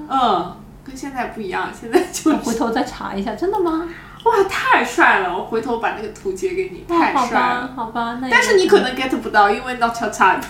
[0.10, 3.88] 嗯，跟现在不一样，现在就我回头再查一下，真的吗？
[4.24, 5.36] 哇，太帅了！
[5.36, 7.68] 我回头把那个图截给你，太帅了。
[7.68, 10.42] 吧，好吧，那也但是你可能 get 不到，因为 not your type。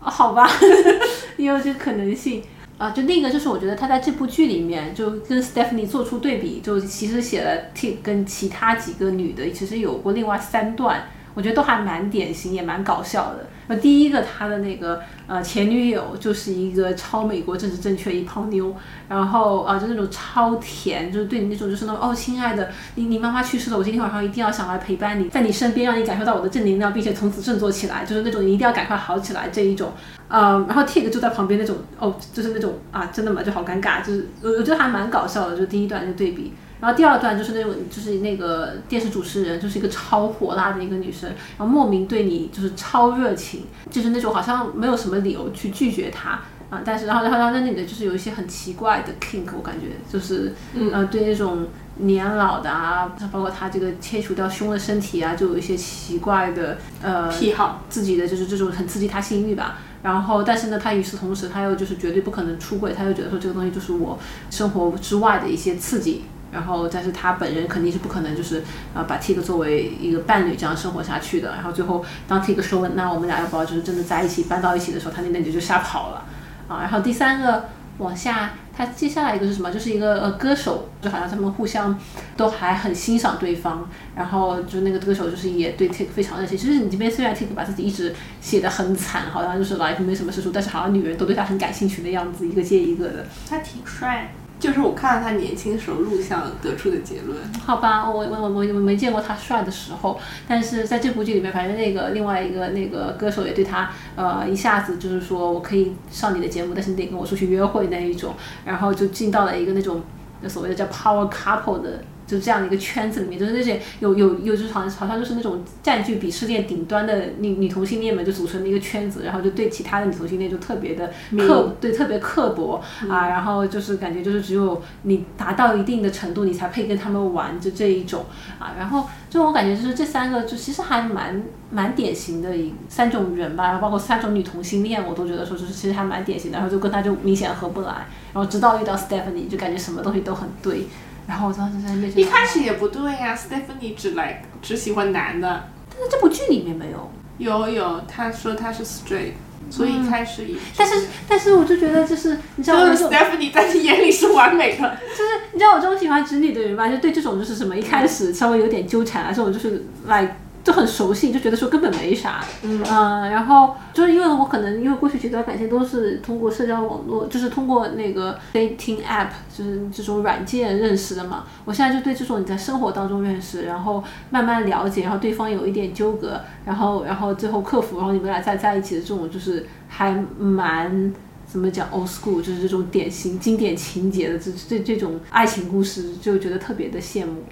[0.00, 0.48] 哦好吧，
[1.36, 2.42] 也有这个可能性。
[2.78, 13.46] 啊，就那个就是我觉得他在这部剧里面就跟 Stephanie 做出对比，就其实写了 T 跟其他几个女的其实有过另外三段，我觉得都还蛮典型，也蛮搞笑的。
[13.76, 18.74] 第一个他的那个呃前女友就是一个超美国政治正确一泡妞，
[19.08, 29.92] 然后啊就那种超甜，就是对你那种就是那种哦亲爱的，你你妈妈去世了，我今天晚上一定要想来陪伴你，在你身边让你感受到我的正能量，并且从此振作起来，就是那种你一定要赶快好起来这一种。
[30.28, 33.42] 呃，然后 Tig 就在旁边那种哦，就是那种啊真的吗？
[33.42, 36.52] 就好尴尬，就是我我觉得还蛮搞笑的，就第一段就对比。
[36.80, 46.40] 然后第二段就是那种，就是那个电视主持人，就是一个超火辣的一个女生，然后莫名对你就是超热情，就是那种好像没有什么理由去拒绝她
[46.70, 46.80] 啊。
[46.84, 50.54] 但是然后然后然后那女的就是有一些很奇怪的 kink，我感觉就是
[50.92, 51.66] 呃对那种
[51.96, 59.78] 年老的啊，包括她这个切除掉胸的身体啊，就有一些奇怪的呃癖好，自己的就是这种很刺激她性欲吧。
[60.02, 64.18] 然后但是呢，她与此同时，她又就是绝对不可能出轨，她又觉得说这个东西就是我
[64.50, 66.24] 生活之外的一些刺激。
[66.52, 71.52] 然后，但是他本人肯定是不可能，就是呃把 Tig 作为一个伴侣这样生活下去的。
[71.52, 76.24] 然后最后，当 Tig 说那我们俩要不要就是真的在一起搬到一起的时候，他那那就就吓跑了
[76.68, 76.80] 啊。
[76.80, 79.70] 然后第三个往下，他接下来一个是什么？
[79.70, 81.96] 就是一个呃歌手，就好像他们互相
[82.36, 83.88] 都还很欣赏对方。
[84.16, 86.58] 然后就那个歌手就是也对 Tig 非常热情。
[86.58, 93.26] 其实你这边虽然 Tig 把自己一直写的很惨，好像就是 life 没什么事处，但是好像女人都对他很感兴趣的样子，一个接一个的。
[93.48, 94.32] 他挺帅。
[94.60, 97.36] 就是我看了他年轻时候录像得出的结论。
[97.66, 110.02] 好吧，我我我我没见过他帅的时候，但是在这部剧里面，反正那个另外一个那个歌手也对他，呃，一下子就是说我可以上你的节目，但是你得跟我出去约会那一种，然后就进到了一个那种
[110.46, 112.04] 所谓的叫 power couple 的。
[112.30, 128.24] 就这样的一个圈子里面，就是那些有有有，就是好像好像就是那种占据鄙视链顶端的女女同性恋们，就组成的一个圈子，然后就对其他的女同性恋就特别的刻，对特别刻薄啊，然后就是感觉就是只有你达到一定的程度，你才配跟他们玩，就这一种
[128.60, 140.86] 啊，然后就我感觉就是这三个就其实还蛮蛮典型的一三种人吧，然后包括三种女同性恋，我都觉得说就是其实还蛮典型的，然后就跟他就明显合不来，然后直到遇到 Stephanie，就感觉什么东西都很对。
[141.30, 147.08] 然后我当时在面前，一开始也不对呀，Stephanie 只来只喜欢男的，但是这部剧里面没有。
[147.38, 149.34] 有有，他说他是 straight，
[149.70, 150.56] 所以一开始也。
[150.76, 160.36] 但是但是我就觉得就是你知道，就是 Stephanie 在你眼里是完美的， 就是你知道我这种喜欢直女的人吧，就对这种就是什么一开始稍微有点纠缠啊，这种就是来。
[160.70, 162.80] 就很熟悉，就觉得说根本没啥，嗯，
[163.28, 171.44] 然后就是因为我可能因为过去几段感情都是通过社交网络，就是通过那个 dating app，就是这种软件认识的嘛。
[171.64, 181.12] 我现在就对这种你在生活当中认识，然后慢慢了解，然后对方有一点纠葛，然后然后最后克服，然后你们俩再在一起的这种，就是还蛮
[181.48, 187.42] 怎么讲 old school，就是这种典型经典情节的这这这种爱情故事，就觉得特别的羡慕。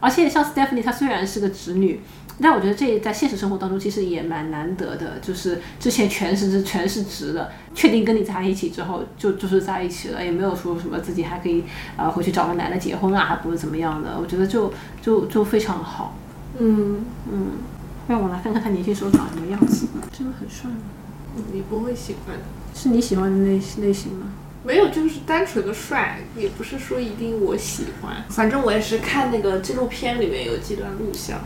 [0.00, 2.00] 而且像 Stephanie，她虽然是个直女。
[2.40, 11.64] 但我觉得这在现实生活当中其实也蛮难得的，就是之前全是全是直的，确定跟你在一起之后就就是在一起了，也没有说什么自己还可以
[11.96, 14.72] 呃回去找个男的结婚啊，还不是怎么样的，我觉得就
[15.02, 16.16] 就就非常好。
[16.58, 17.46] 嗯嗯，
[18.08, 20.76] 让我来看看他年轻时候长什么样子，真的很帅吗？
[21.52, 22.36] 你不会喜欢？
[22.74, 24.26] 是你喜欢的类类型吗？
[24.64, 28.24] 没有，就是单纯的帅，也不是说一定我喜欢。
[28.28, 31.40] 反正我也是看那个纪录片里面有几段录像。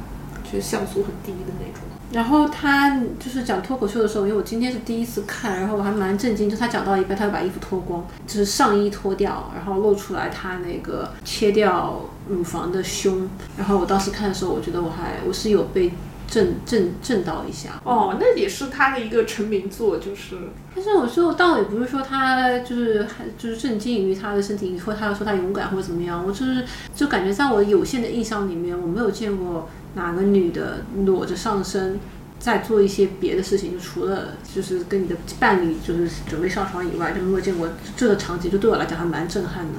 [0.52, 1.82] 就像素很低的那种。
[2.12, 13.26] 然后他就是讲脱口秀的时候，因为我今天是第一次看，然后我还蛮震惊，就他讲到一半，他就把衣服脱光，就是上衣脱掉，然后露出来他那个切掉乳房的胸。
[13.56, 15.90] 然后我当时看的时候，我觉得我还我是有被
[16.32, 17.78] 震震震到一下。
[17.84, 20.36] 哦，那也是他的一个成名作，就是。
[20.74, 26.64] 但是我说，倒也不是说他就是还就是震惊于他的身体，或他要说他勇敢或者怎么样，我就是
[26.94, 29.68] 就感觉在我有限的印象里面，我没有见过。
[29.94, 32.00] 哪个女的裸着上身
[32.42, 33.72] 在做一些别的事情？
[33.72, 38.50] 就除了就是跟你的伴侣就是准备上床以外，就没有见过这个场景。
[38.50, 39.78] 就对我来讲还蛮震撼的。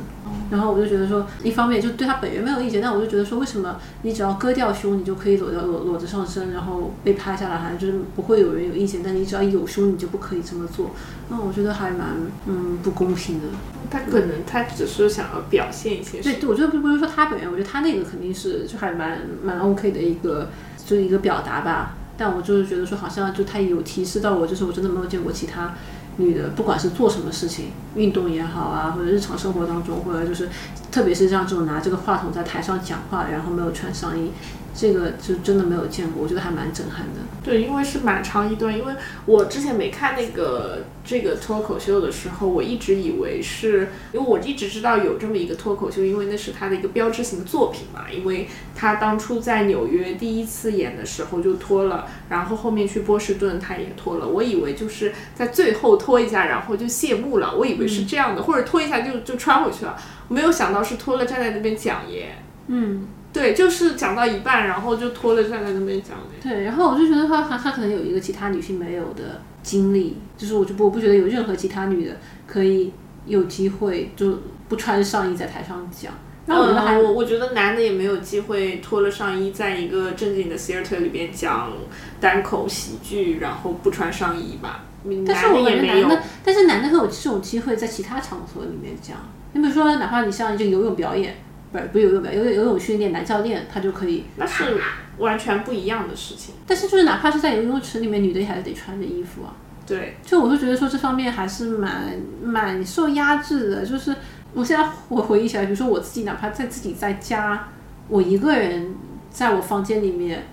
[0.50, 9.02] 然后我就觉得说，一方面就对他本人没有意见，但我就觉得说，为什么你只要割掉胸，你就可以裸掉裸裸着上身，然后被拍下来，好像就是不会有人有意见。
[9.04, 10.92] 但你只要有胸，你就不可以这么做。
[11.30, 12.08] 那我觉得还蛮
[12.48, 13.48] 嗯不公平的。
[13.92, 16.22] 他可能他只是想要表现一些。
[16.22, 20.50] 对，我觉得不不是说他本人，我觉得他那个肯定是就还蛮蛮 OK 的一个
[20.86, 21.96] 就是一个表达吧。
[22.18, 25.74] 但我就是觉得说，好像就他有提示到我，就是我真的没有见过其他。
[26.18, 30.48] 女的，不管是做什么事情，运动也好啊，或者日常生活当中，或者就是
[30.92, 34.30] 特别是像这种拿这个话筒在台上讲话，然后没有穿上衣，
[34.76, 37.22] 这个就真的没有见过，我觉得还蛮震撼的。
[37.44, 38.94] 对，因为是蛮长一段，因为
[39.26, 59.96] 我之前没看那个这个脱口秀的时候，我一直以为是，因为我一直知道有这么一个脱口秀，因为那是他的一个标志性的作品嘛，因为他当初在纽约第一次演的时候就脱了，然后后面去波士顿他也脱了，我以为就是在最后脱一下，然后就谢幕了，我以为是这样的，或者脱一下就就穿回去了，
[60.30, 62.38] 没有想到是脱了站在那边讲耶。
[62.68, 66.18] 嗯，对，就是讲到一半，然后就脱了站在那边讲。
[66.42, 72.16] 对，然后我就觉得她她她可能有一个其他女性没有的经历，就是我就不我不觉得有任何其他女的
[72.46, 72.94] 可以
[73.26, 74.38] 有机会就
[74.70, 76.14] 不穿上衣在台上讲。
[76.46, 81.72] 然后我觉得还、嗯，我我觉得男的也没有机会脱了上衣，在一个正经的 theater 里边讲
[82.20, 84.84] 单口喜剧，然后不穿上衣吧。
[85.26, 89.18] 但是我感觉男的，但是男的会有这种机会在其他场所里面讲。
[89.54, 91.36] 你比如说，哪怕你像这个游泳表演，
[91.74, 94.24] 不是不是游泳表演，游泳游泳训练男教练他就可以。
[94.38, 94.80] 那是
[95.18, 96.54] 完全不一样的事情。
[96.68, 99.52] 但是就是哪怕是在游泳池里面，女的也还是得穿着衣服啊。
[99.86, 103.86] 对，就我就觉得说这方面还是蛮蛮受压制的。
[103.86, 104.16] 就是
[104.54, 107.68] 我现在我回忆起来，比如说我自己，哪怕在自己在家，
[108.08, 108.96] 我一个人
[109.30, 110.46] 在我房间里面，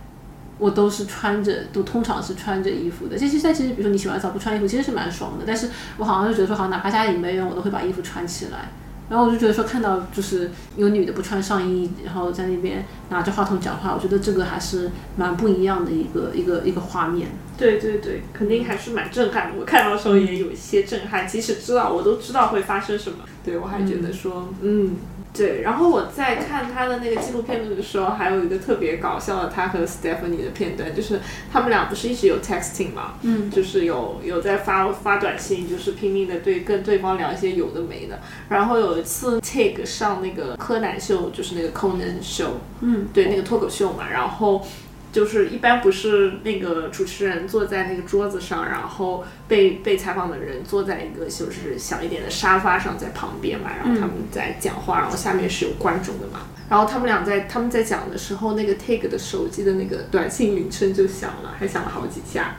[0.58, 3.16] 我都是穿着，都通常是穿着衣服的。
[3.16, 5.44] 其实，在其实，比如说你洗完澡不穿衣服，其实是蛮爽的。
[5.46, 8.68] 但是我好像就觉得说，好像哪怕家里没人，我都会把衣服穿起来。
[9.10, 17.28] 然后我就觉得说，看到就是有女的不穿上衣，然后在那边拿着话筒讲话，我觉得这个还是蛮不一样的一个一个一个画面。
[17.58, 19.58] 对对对，肯定还是蛮震撼的。
[19.58, 24.94] 我看到的时候也有一些震撼，即使知道我都知道会发生什么，对我还觉得说，嗯，
[25.32, 25.62] 对。
[25.62, 31.20] 然后我在看他的那个纪录片的时候，还有一个特别搞笑的他和 Stephanie 的片段，就是
[31.52, 38.20] 他们俩不是一直有 texting 嘛，嗯，就是有有在发发短信，就是拼命的对跟对方聊一些有的没的。
[38.48, 42.50] 然后有一次 Take 上那个柯南秀，就是那个 Conan Show，
[42.80, 44.64] 嗯，对，那个脱口秀嘛，然后。
[45.12, 62.56] 就是一般不是那个主持人坐在那个桌子上，然后被被采访的人坐在一个就是小一点的沙发上在旁边嘛，然后他们在讲话，然后下面是有观众的嘛，然后他们俩在他们在讲的时候，那个 Take 的手机的那个短信铃声就响了，还响了好几下。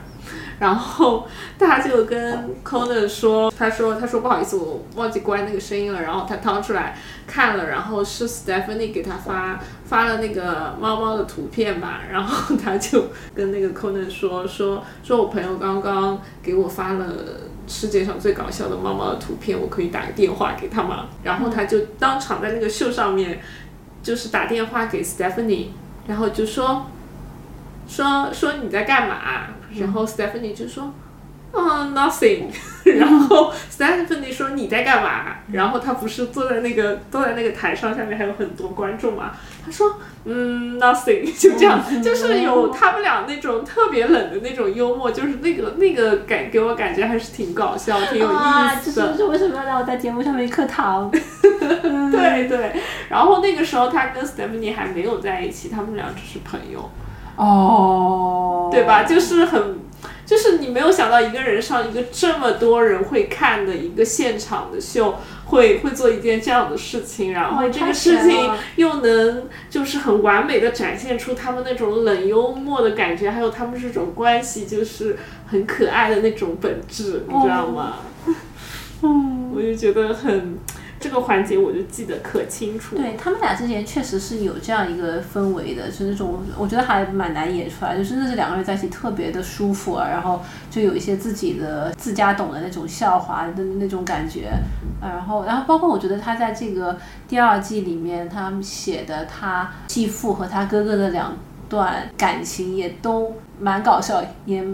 [0.58, 1.26] 然后
[1.58, 6.02] 他就跟 Conan 说，他说他说不好意思，我忘记关那个声音了。
[6.02, 6.96] 然后他掏出来
[7.26, 12.00] 看了，然后是 Stephanie 给他发发了那个猫猫的图片吧。
[12.10, 17.06] 然后他就跟那个 Conan 说说说我朋友刚刚给我发了
[17.66, 21.06] 世界上最搞笑的猫猫的图片，我可以打个电话给他吗？
[21.22, 23.40] 然后他就当场在那个秀上面
[24.02, 25.66] 就是打电话给 Stephanie，
[26.06, 26.86] 然后就说
[27.86, 29.14] 说说你在干嘛？
[29.78, 30.92] 然后 Stephanie 就说，
[31.52, 32.44] 嗯，nothing。
[32.98, 35.36] 然后 Stephanie 说你在干嘛？
[35.52, 39.32] 然后他不是坐在那个坐在那个台上，下面还有很多观众嘛？
[39.64, 41.22] 他说，嗯，nothing。
[41.38, 49.12] 就这样，就是有他们俩那种特别冷的那种幽默，就是那个那个感给我感觉还是挺搞笑，挺有意思的。
[49.12, 51.08] 就是为什么要让我在节目上面磕糖？
[51.12, 52.72] 对对。
[53.08, 56.90] 然后那个时候他跟 Stephanie 还没有在一起，他们俩只是朋友。
[57.36, 59.04] 哦，对吧？
[59.04, 59.78] 就是很，
[60.24, 65.16] 就是你没有想到一个人上一个这么多人会看的一个现场的秀，
[65.46, 75.16] 会会做一件这样的事情，然后哦这个事情又能就是很完美的展现出他们那种冷幽默的感觉，还有他们这种关系就是
[75.46, 77.94] 很可爱的那种本质，你知道吗？
[79.02, 80.58] 嗯，我就觉得很。
[81.02, 82.96] 这个环节我就记得可清楚。
[82.96, 90.40] 对他们俩之间确实是有这样一个氛围的，是那种我觉得还蛮难演出来，就真的是两个人在一起特别的舒服啊，然后
[90.70, 94.52] 就有一些自己的自家懂的那种笑话的那种感觉，
[95.00, 96.96] 然后然后包括我觉得他在这个
[97.26, 101.36] 第二季里面，他写的他继父和他哥哥的两
[101.68, 104.64] 段感情也都蛮搞笑，也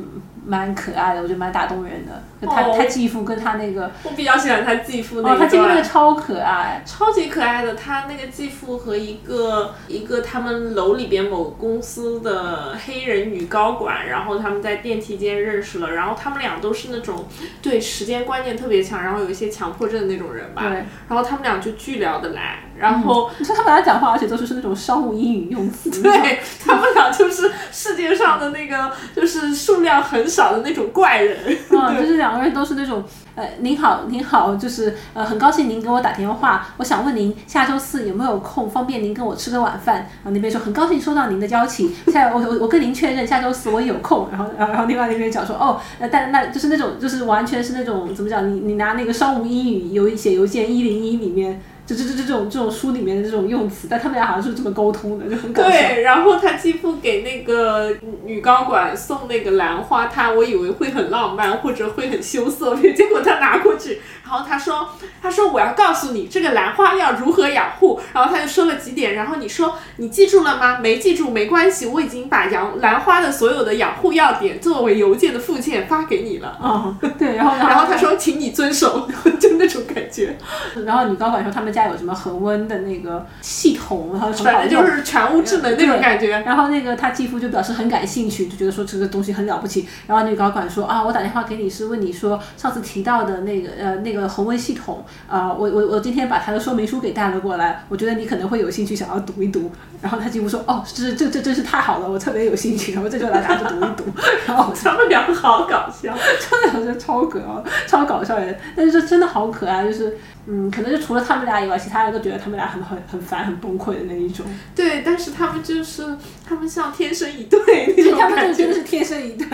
[0.49, 2.23] 蛮可爱的，我觉得蛮打动人的。
[2.41, 6.83] 就他、哦他继父跟他那个我比较喜欢他继父那哦，他继父那个超可爱。
[6.87, 17.27] 超级可爱的，他那个继父和一个一个他们楼里边某公司的黑人女高管，然后他们在电梯间认识了，然后他们俩都是那种
[17.61, 20.71] 对时间观念特别强，然后有一些强迫症的那种人吧，对
[21.09, 33.05] 然后他们俩就巨聊得来，然后、你说他们俩讲话，而且都是是那种商务英语用词，对他们俩就是世界上的那个就是数量很少的那种怪人，嗯，就是两个人都是那种，
[33.35, 39.97] 呃，您好，您好，就是呃，很高兴您给我打电话，我想问您下周四有没有空，方便您跟我吃个晚饭？
[39.97, 51.61] 然后那边说很高兴收到您的邀请，下我我我跟您确认下周四我有空，然后然后然后另外那边讲说哦，呃，但那就是那种就是完全是那种怎么讲，你你拿那个商务英语邮写邮件一零一里面。
[51.89, 55.71] 这这这这种这种书里面的这种用词，但他们俩好像是这么沟通的，就很搞笑。
[55.71, 64.91] 对，然后他继父给那个女高管送那个兰花，他我以为会很浪漫或者会很羞涩， 结果他拿过去，然后他说
[65.23, 70.79] 他说我要告诉你这个兰花要如何养护，然后他就说了几点，然后你说你记住了吗？
[70.83, 76.49] 没记住没关系，我已经把养兰花的所有的养护要点作为邮件的附件发给你了。
[76.61, 79.09] 啊、对，然后然后他说，请你遵守，
[79.41, 80.37] 就那种感觉，
[80.85, 86.41] 然后女高管说他们家有什么恒温的那个系统，然后反正就是全屋智能那种感觉。
[86.41, 89.87] 然后那个他继父就表示很感兴趣，就觉得说这个东西很了不起。
[90.07, 99.71] 然后女高管说啊，我打电话给你是问你说上次提到的那个呃那个恒温系统啊、我我我今天把它的说明书给带了过来，我觉得你可能会有兴趣想要读一读。
[100.01, 104.05] 然后他继父说哦，这这这真是太好了，我特别有兴趣，然后这就来拿着读一读。
[104.47, 106.15] 然后他们俩好搞笑。
[106.73, 110.17] 真的是超可爱，超搞笑的，但是这真的好可爱，就是
[110.51, 114.47] 嗯，可能就除了他们俩以外，其他人都觉得他们俩很很很烦、很崩溃的那一种。
[114.75, 116.17] 对，但是他们就是
[116.49, 118.55] 他们像天生一对那种他们感觉。
[118.55, 119.47] 这真的是天生一对，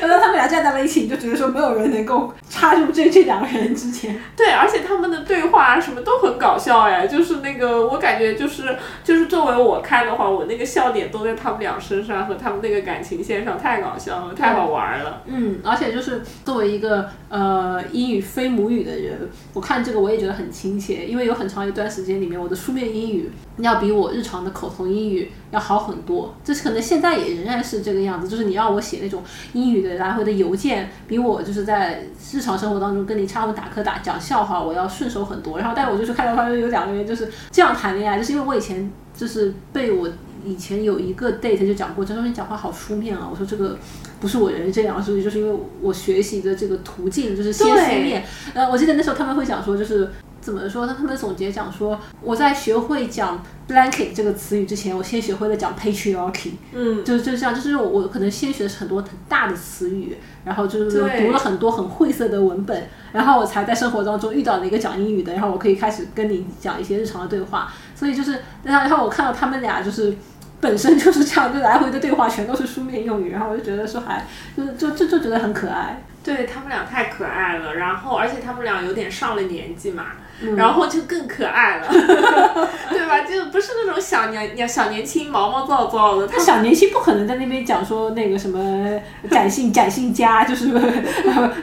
[0.00, 4.14] 然后他们俩站在了一起，你就觉得说没有人能够插入这这两个人之间。
[4.36, 15.22] 对，而且他们的对话什么都很搞笑哎，就是那个我感觉就是就是作为我看的话，我那个笑点都在他们俩身上和他们那个感情线上，太搞笑了，太好玩了。
[15.26, 26.34] 嗯，而且就是作为一个呃英语非母语的人，我看这个我也觉得很亲切，因为有很长一段时间里面，我的书面英语要比我日常的口头英语要好很多。
[26.42, 29.22] 这是可能现在也仍然是这个样子，就是你让我写那种
[29.52, 35.58] 英语的来回的邮件，比我就是在日常生活当中跟你插文打磕打讲笑话，我要顺手很多。
[35.58, 40.08] 然后，但我就是看到他们有两个人就是这样谈恋爱，就是因为我以前就是被我。
[40.44, 43.28] 以前有一个 date 就讲过，他说你讲话好书面啊。
[43.30, 43.78] 我说这个
[44.18, 48.24] 不是我人这样，所以就是因为我学习的这个途径就是先书面。
[48.52, 50.10] 呃，我记得那时候他们会讲说，就是
[50.42, 50.94] 怎么说呢？
[50.98, 56.50] 他们总结讲说，我在学会讲 blanket 这个词语之前，我先学会了讲 patriarchy。
[56.72, 67.72] 嗯，就是就是这样，就是我我可能先学的是很多很大的词语，然后就是读了很多很晦涩的文本，然后我才在生活当中遇到了一个讲英语的，然后我可以开始跟你讲一些日常的对话。
[67.94, 70.16] 所以就是，然后然后我看到他们俩就是。
[70.62, 74.24] 本身就是这样，就来回的对话全都是书面用语，然后我就觉得说还
[74.56, 76.00] 就就就就觉得很可爱。
[76.22, 80.04] 对他们俩太可爱了，然后而且他们俩有点上了年纪嘛，
[80.56, 81.88] 然后就更可爱了，
[82.90, 83.20] 对吧？
[83.20, 90.70] 就不是那种小年小年轻毛毛躁躁的，他小年轻不可能在那边讲说那个什么展信 展信家，就是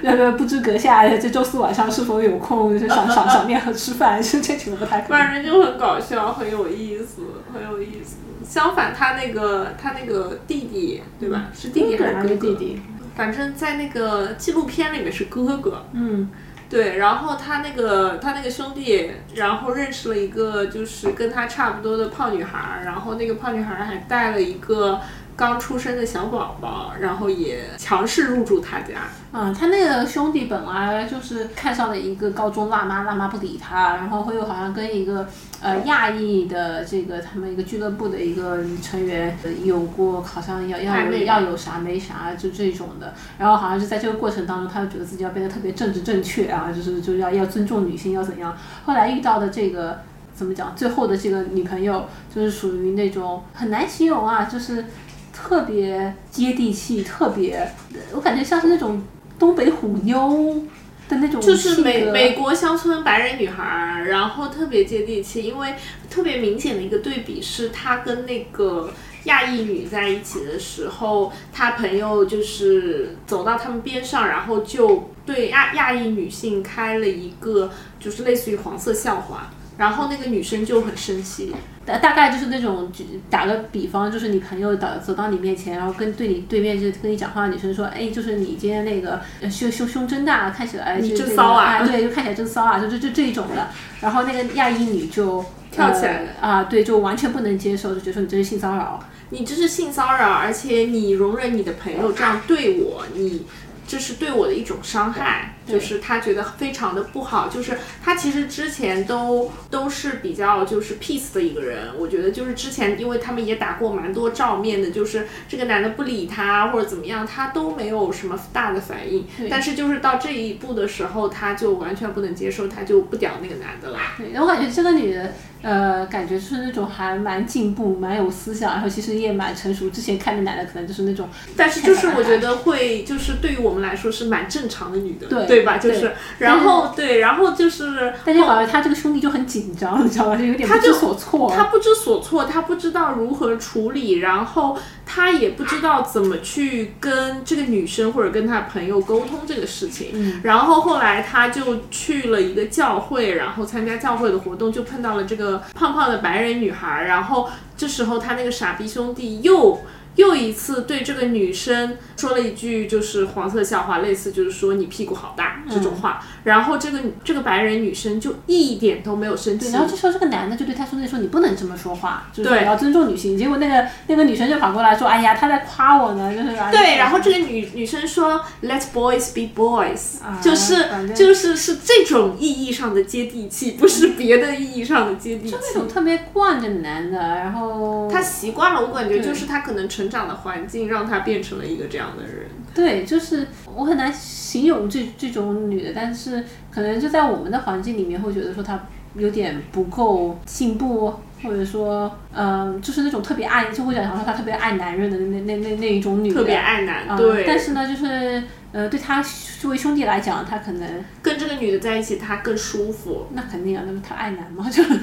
[0.04, 5.18] 呃 不知阁下这周四晚上是否有空，就是赏赏赏面和吃饭，是这种不太可能。
[5.18, 7.22] 反正就很搞笑，很有意思，
[7.54, 8.18] 很有意思。
[8.48, 11.48] 相反，他那个他那个弟弟，对吧？
[11.54, 12.48] 是弟弟还还是哥哥？
[12.48, 12.82] 是弟弟？
[13.16, 16.30] 反正在那个纪录片里面是哥哥，嗯，
[16.70, 25.02] 对，然后他那个他那个兄弟，然后认识了一个就是跟他差不多的胖女孩儿，然后那个胖女孩儿还带了一个
[25.36, 29.08] 刚出生的小宝宝，然后也强势入住他家。
[29.32, 35.28] 嗯，他那个兄弟本来就是看上了一个高中辣妈，辣妈不理他，然后又好像跟一个
[35.62, 43.14] 呃亚裔的这个他们一个俱乐部的一个成员呃有过，好像要要有要有啥没啥，就这种的。
[43.38, 48.58] 然后好像是在这个过程当中，他就觉得自己要变得特别政治正确啊，就是就要要尊重女性，要怎样。
[48.86, 50.00] 后来遇到的这个
[50.34, 54.86] 怎么讲，最后的这个女朋友就是属于那种很难形容啊，就是
[55.34, 57.70] 特别接地气，特别
[58.14, 59.02] 我感觉像是那种
[59.38, 60.62] 东北虎妞
[61.10, 65.74] 的那种就是美美国乡村白人女孩儿，然后特别接地气，因为
[66.10, 68.94] 特别明显的一个对比是她跟那个
[69.24, 79.52] 亚裔女在一起的时候，她朋友就是走到他们边上，然后就对亚亚裔女性开了一个就是类似于黄色笑话。
[79.80, 81.56] 然后那个女生就很生气，
[81.86, 82.92] 大大概就是那种，
[83.30, 93.70] 打个比方，就是你朋友到走到你面前，然后跟对你对面就跟你讲话的女生说，哎，就是你今天那个胸胸胸真大，看起来你真骚啊对，就看起来真骚啊，就就就这一种的。
[94.02, 99.02] 然后那个亚裔女就跳起来了啊，对，就完全不能接受，就觉得说你这是性骚扰。
[99.32, 103.46] 你这是性骚扰，而且你容忍你的朋友这样对我，你
[103.90, 107.50] 这是对我的一种伤害，就是他觉得非常的不好。
[107.50, 119.26] 就是他其实之前都都是比较就是 peace 的一个人，我觉得就是之前因为他们也打过蛮多照面的，就是这个男的不理他或者怎么样，他都没有什么大的反应。
[119.50, 123.98] 但是就是到这一步的时候，他就完全不能接受，他就不屌那个男的了。
[124.20, 129.90] 对，我感觉这个女的呃，感觉是那种还蛮进步、蛮有思想，然后其实也蛮成熟。
[129.90, 135.78] 之前看的男的可能就是那种，但是就是我觉得会，就是对于我们来说是蛮正常的女的，对对吧？
[135.78, 140.38] 就是，然后对，然后就是，但是反而他这个兄弟就很紧张，你知道吗？
[140.38, 141.52] 就有点不知他就所措。
[141.54, 144.78] 他不知所措，他不知道如何处理，然后
[145.12, 150.12] 他也不知道怎么去跟这个女生或者跟他朋友沟通这个事情。
[150.14, 157.06] 嗯然后后来他就去了一个教会，然后参加教会的活动，就碰到了这个胖胖的白人女孩。
[157.06, 159.82] 然后这时候他那个傻逼兄弟又。
[160.16, 169.68] 又一次对这个女生说了一句就是黄色笑话，类似就是说你屁股好大这种话，然后这个这个白人女生就一点都没有生气。
[169.68, 176.70] 对，，然后这时候这个男的就对他说：“那说：“你不能这么说话，就是要尊重女性。”结果那个那个女生就反过来说：“哎呀，他在夸我呢，就是啊。
[176.72, 180.86] 对，然后这个女女生说 “Let boys be boys”，、啊就是
[181.16, 185.52] 就是是这种意义上的接地气，不是别的意义上的接地气。
[185.52, 192.48] 就那种特别惯着男的，然后他习惯了，我感觉就是他可能成长的环境让他变成了一个这样的人。
[192.74, 198.80] 对，就是我很难形容这这种女的，但是可能就在我们的环境里面会觉得说她
[199.16, 207.44] 有点不够进步，或者说，嗯、就是那种特别爱，就会讲说她特别爱男人的那那那那一种女的，特别爱男，啊对。
[207.46, 208.42] 但是呢，就是
[208.72, 209.24] 呃，对他
[209.60, 210.88] 作为兄弟来讲，他可能
[211.24, 213.26] 跟这个女的在一起，他更舒服。
[213.34, 214.84] 那肯定啊，那么他爱男嘛，就，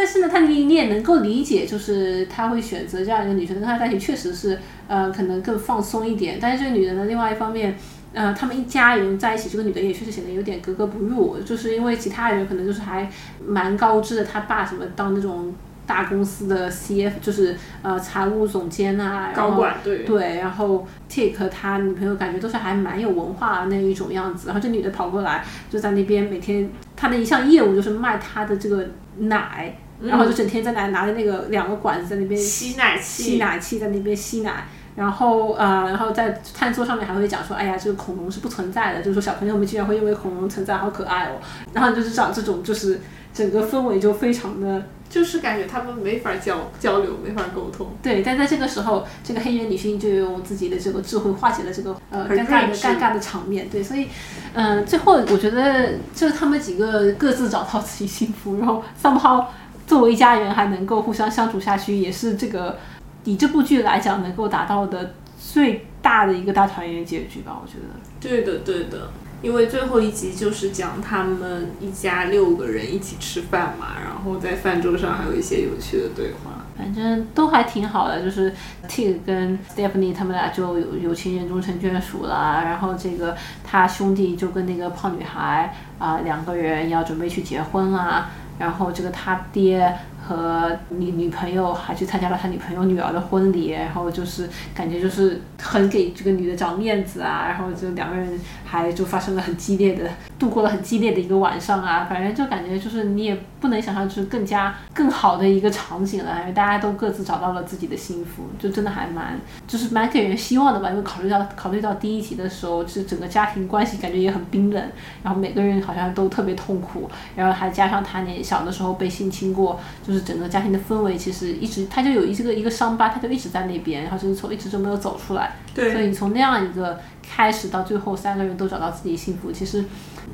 [0.00, 6.38] 但但是呢，他你你也能够理解，就是他会选择这样一个女生跟他在一起，确实是呃可能更放松一点。
[6.40, 7.76] 但是这个女的呢，另外一方面。
[8.12, 13.08] 呃，他们一家人在一起，这个女的也确实显得有点格格不入，就是因为其他人可能就是还
[13.46, 15.54] 蛮高知的，他爸什么当那种
[15.86, 28.84] 大公司的 CF，就是呃财务总监啊，高管对对，然后 Tik 他女朋友感觉都是还蛮有文化的那一种样子，然后这女的跑过来就在那边每天，她的一项业务就是卖她的这个
[29.18, 29.72] 奶，
[30.02, 34.64] 然后就整天在那拿着那个两个管子在那边吸奶器，吸奶器在那边吸奶。
[34.96, 41.38] 然后呃，然后在餐桌上面还会讲说，哎呀，这个恐龙是不存在的，就是说小朋友们居然会因为恐龙存在，好可爱哦。
[41.72, 43.00] 然后就是讲这种，就是
[43.32, 47.86] 整个氛围就非常的就是感觉他们没法交交流，没法沟通。
[48.02, 53.68] 对，但在这个时候，这个黑人女性就用自己的这个智慧化解了这个呃尴尬的尴尬的场面。
[53.70, 54.08] 对，所以，
[54.54, 59.46] 嗯、最后我觉得就是他们几个各自找到自己幸福，然后 somehow
[59.90, 62.78] 作为一家人还能够互相相处下去，也是这个
[63.24, 67.60] 以这部剧来讲能够达到的最大的一个大团圆结局吧。
[67.60, 67.98] 我觉得。
[68.20, 69.10] 对的，对的。
[69.42, 76.64] 因为最后一集就是讲他们一家六个人一起吃饭嘛，然后在饭桌上还有一些有趣的对话。
[76.78, 78.54] 反正都还挺好的，就是
[78.86, 88.30] Tig 跟 Stephanie 他们俩就有有情人终成眷属了，然后这个他兄弟就跟那个胖女孩啊、两个人要准备去结婚啊，
[88.60, 89.98] 然后这个他爹
[90.30, 100.08] 和女女朋友还去参加了他女朋友女儿的婚礼，然后就是感觉就是很给这个女的长面子啊，然后就两个人还就发生了很激烈的，
[100.38, 114.80] 度过了很激烈的一个晚上啊，反正就感觉就是你也不能想象就是更加更好的一个场景了，因为大家都各自找到了自己的幸福，就真的还蛮就是蛮给人希望的吧，因为考虑到考虑到第一集的时候，是整个家庭关系感觉也很冰冷，
[115.24, 125.56] 然后每个人好像都特别痛苦，然后还加上他年小的时候被性侵过，就是整个家庭的氛围其实一直他就有一这个一个伤疤，他就一直在那边，然后就是从一直就没有走出来。
[125.74, 129.84] 对所以你从那样一个开始到最后三个人都找到自己幸福，其实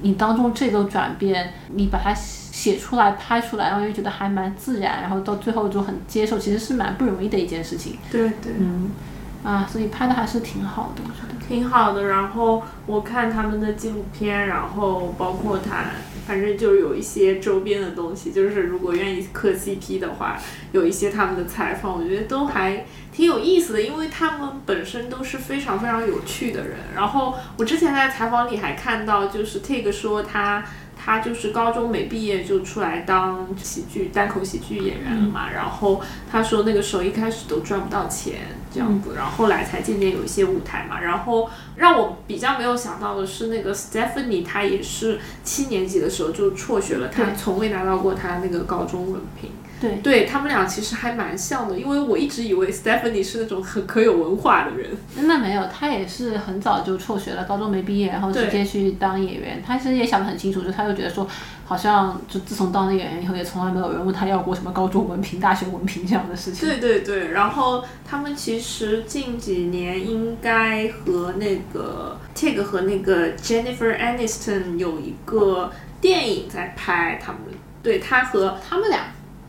[0.03, 7.99] 你当中这个转变，你把它写出来、拍出来，然后又觉得还蛮自然，然后到最后就很接受，其实是蛮不容易的一件事情。
[8.11, 8.91] 对对，嗯，
[9.45, 11.35] 啊，所以拍的还是挺好的，我觉得。
[11.47, 12.09] 挺好的。
[12.09, 15.85] 然后我看他们的纪录片，然后包括他，
[16.27, 20.37] 反正就是有一些周边的东西，就是如果愿意磕 CP 的话，
[20.73, 26.79] 有一些他们的采访，我觉得都还挺有意思的，因为他们本身都是非常非常有趣的人。
[26.95, 30.65] 然后我之前在采访里还看到，就是 Tig 说他。
[31.07, 38.41] 他就是高中没毕业就出来当喜剧单口喜剧演员了嘛，然后他说那个时候一开始都赚不到钱
[38.75, 49.53] 这样子，然后后来才渐渐有一些舞台嘛，然后让我比较没有想到的是那个 Stephanie，她也是七年级的时候就辍学了，她从未拿到过她那个高中文凭。
[49.81, 54.91] 对，对他们俩其实还蛮像的，因为我一直以为 Stephanie 是那种很可有文化的人。
[55.17, 59.63] 那没有，他也是很早就辍学了，高中没毕业，然后直接去当演员。
[59.67, 61.27] 他其实也想得很清楚，就他就觉得说，
[61.67, 66.69] 好像就自从当了演员以后，也从来没有人问他要过什么高中文凭、大学文凭这样的事情。
[66.69, 75.71] 对对对，然后他们其实近几年应该和那个 Tig 和那个 Jennifer Aniston 有一个
[76.01, 77.41] 电影在拍，他们
[77.83, 79.01] 对他和他们俩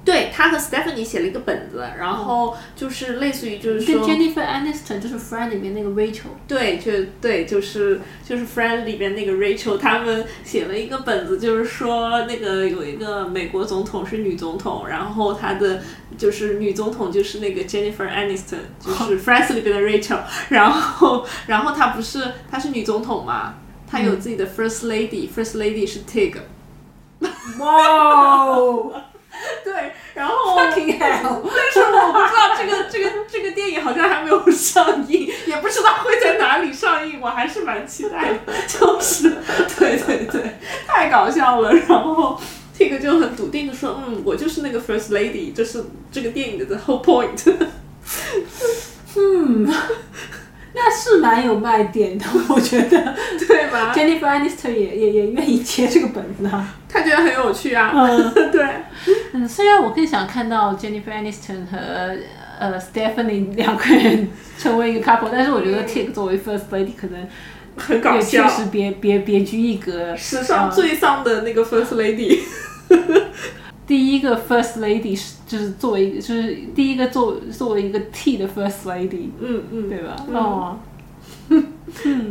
[0.07, 4.07] 对他和 Stephanie 写了一个本子，然后就是类似于就是跟说。
[4.07, 15.81] Jennifer Aniston 就是 Friend 里面那个 Rachel，对，就对，就是就是《Friend》里面那个 Rachel，他们写了一个本子，就是说那个有一个美国总统是女总统，然后她的
[16.17, 23.55] 就是女总统就是那个 Jennifer Aniston，就是《Friends》里边的 Rachel， 然后然后她不是她是女总统嘛，
[23.85, 26.37] 她有自己的 First Lady，First、Lady 是 Tig，
[27.59, 28.93] 哇哦
[29.63, 30.55] 对，然后！
[30.59, 38.53] 但是我不知道这个这个这个电影好像还没有上映，也不知道会在哪里上映，我还是蛮期待的。
[38.67, 39.29] 就是，
[39.77, 40.57] 对对对，
[40.87, 41.73] 太搞笑了。
[41.73, 42.39] 然后
[42.77, 47.43] Tig 就很笃定的说，嗯，我就是那个 First Lady，这是这个电影的 the whole point。
[50.79, 53.15] 那是蛮有卖点的，我觉得。
[53.47, 56.75] 对吧？Jennifer Aniston 也也也愿意接这个本子啊。
[56.87, 57.91] 他觉得很有趣啊。
[57.95, 58.65] 嗯 对，
[59.33, 62.15] 嗯，虽然我更想看到 Jennifer Aniston 和
[62.59, 67.27] 呃 Stephanie 两个人成为一个 couple，但是我觉得 Tig 作为 First Lady 可能
[67.75, 68.47] 很搞也确笑。
[68.47, 70.15] 实别别别具一格。
[70.15, 72.39] 史上最丧的那个 First Lady。
[73.87, 80.15] 第一个 First Lady 是就是作为就是第一个作作为一个 T 的 First Lady，嗯嗯，对吧？
[80.33, 80.77] 哦，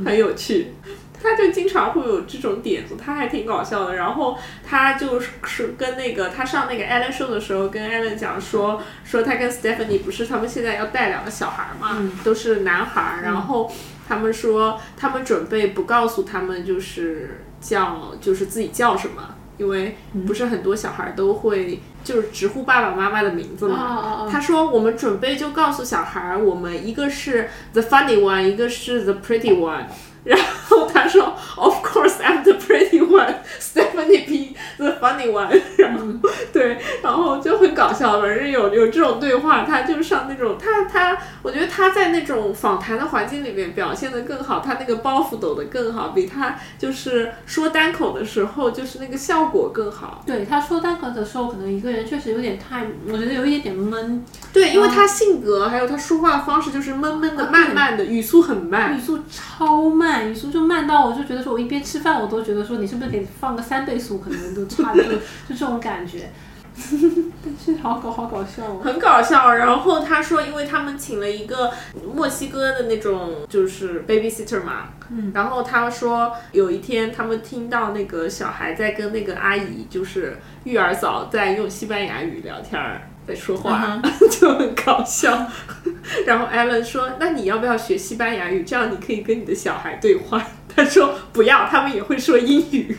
[0.04, 0.72] 很有趣。
[1.18, 3.96] 他就经常会有这种点子，他还挺搞笑的。
[3.96, 13.20] 然后他就是是跟那个他上那个 Ellen Show 的时候，跟 Ellen 讲说说他跟 Stephanie 不是他们现在要带两个小孩嘛，都是男孩。
[13.24, 13.72] 然后
[14.06, 19.96] 他们说他们准备不告诉他们就是叫就是自己叫什么，因为
[20.26, 24.28] 不是很多小孩都会就是直呼爸爸妈妈的名字嘛。
[24.30, 29.84] 他说我们准备就告诉小孩儿，我们一个是 the funny one，一个是 the pretty one。
[30.26, 35.58] 然后他说，Of course I'm the pretty one，Stephanie be the funny one。
[35.78, 36.04] 然后、
[36.52, 50.22] 对，然后就很搞笑，反正有有这种对话，他就上那种他他，我觉得他在那种访谈的环境里面表现的更好，他那个包袱抖得更好，比他就是说单口的时候就是那个效果更好。
[50.26, 59.00] 对，他说单口的时候，可能一个人确实有点太，我觉得有一点点闷，对，因为他性格还有他说话的方式就是闷闷的、慢慢的，语速很慢语。
[59.06, 65.12] 速超慢，语速就慢到我就觉得说，我一边吃饭我都觉得说，你是不是得放个三倍速，可能都差不多，
[65.48, 66.30] 就这种感觉。
[66.78, 68.80] 但是好搞好搞笑哦。
[68.84, 71.72] 很搞笑，然后他说，因为他们请了一个
[72.14, 83.08] 墨西哥的那种就是 babysitter 嘛，嗯，然后他说有一天他们听到那个小孩在跟那个阿姨就是育儿嫂在用西班牙语聊天儿。
[83.26, 84.00] 在说话、
[84.30, 85.46] 就很搞笑，
[86.26, 88.62] 然后 Alan 说：“那你要不要学西班牙语？
[88.62, 92.96] 这样你可以跟你的小孩对话。”他说：“不要，他们也会说英语。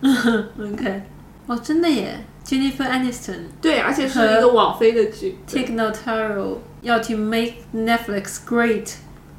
[0.02, 1.02] OK，
[1.46, 5.36] 哦，真的耶，Jennifer Aniston、”对，而且是一个网飞的剧。
[5.48, 8.94] Tig Notaro 要 to make Netflix great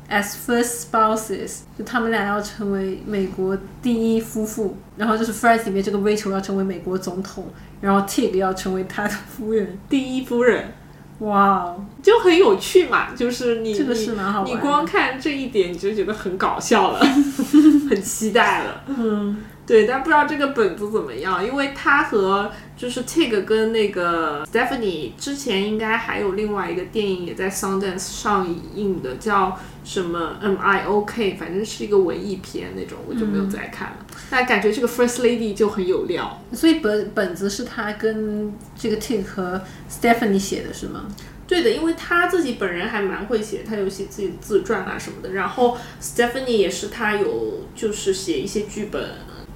[0.09, 7.45] as first spouses，就他们俩要成为美国第一夫妇，然后就是 Friends 里面这个 Rachel 要成为美国总统，
[7.83, 9.77] 然后 Tig 要成为他的夫人。
[9.89, 10.73] 第一夫人。
[11.19, 16.99] 哇哦，就很有趣嘛，就是你这个是蛮好玩的你，你光看这一点你就觉得很搞笑了，
[17.89, 18.83] 很期待了。
[18.87, 28.45] 嗯，对，但不知道这个本子怎么样，因为他和就是 Tig 跟那个 Stephanie 之前应该还有另外一个电影也在 Sundance 上
[28.75, 31.35] 映的，叫什么 Am I OK？
[31.39, 34.05] 反正是一个文艺片那种，我就没有再看了。
[34.29, 36.41] 但感觉这个 First Lady 就很有料。
[36.51, 41.05] 所以本本子是他跟这个 Tig 和 Stephanie 写的是吗？
[41.47, 45.33] 对的，因为他自己本人还蛮会写，他有写自己的自传啊什么的。
[45.33, 49.01] 然后 Stephanie 也是他有就是写一些剧本，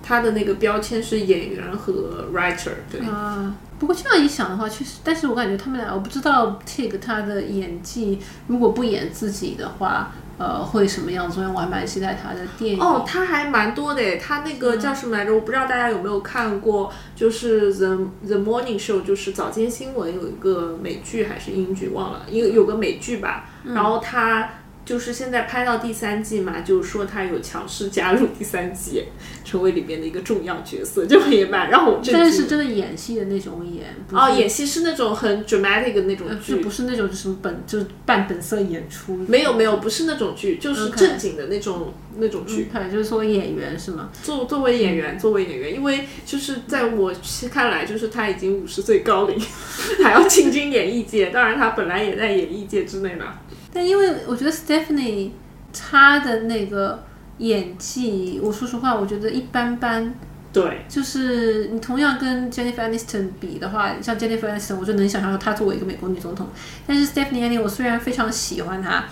[0.07, 2.71] 他的那个标签是演员和 writer。
[2.89, 11.35] 对，啊，不过这样一想的话，确实，但是我感觉他们俩，我不知道 Tig 他的演技如果不演自己的话，呃，会什么样子？
[11.35, 12.81] 所以我还蛮期待他的电影。
[12.81, 15.33] 哦，他还蛮多的诶，他那个叫什么来着？
[15.33, 23.49] 我不知道大家有没有看过，就是 The The Morning Show，就是早间新闻有一个美剧还是英剧忘了，一个有个美剧吧。
[23.65, 24.49] 然后他
[24.87, 29.03] 就是现在拍到第三季嘛，就是说他有强势加入第三季，
[29.43, 32.13] 成为里面的一个重要角色，就也蛮让我震惊。
[32.13, 42.69] 但是真的演戏的那种演，哦，演戏是那种很 dramatic 的那种剧，就不是那种什么本就是半本色演出，没有没有，不是那种剧，就是正经的那种那种剧。
[42.71, 44.09] 对，就是作为演员是吗？
[44.23, 47.13] 作作为演员，作为演员，因为就是在我
[47.51, 49.37] 看来，就是他已经五十岁高龄，
[50.01, 51.25] 还要进军演艺界。
[51.25, 53.39] 当然，他本来也在演艺界之内嘛。
[53.77, 55.29] 但因为我觉得 Stephanie
[55.71, 57.03] 她的那个
[57.37, 60.15] 演技，我说实话，我觉得一般般。
[60.51, 66.47] 对，就是你同样跟 Jennifer Aniston 比的话，像 Jennifer Aniston，我就能想象到她作为一个美国女总统。
[66.87, 69.05] 但是 Stephanie Annie，我虽然非常喜欢她，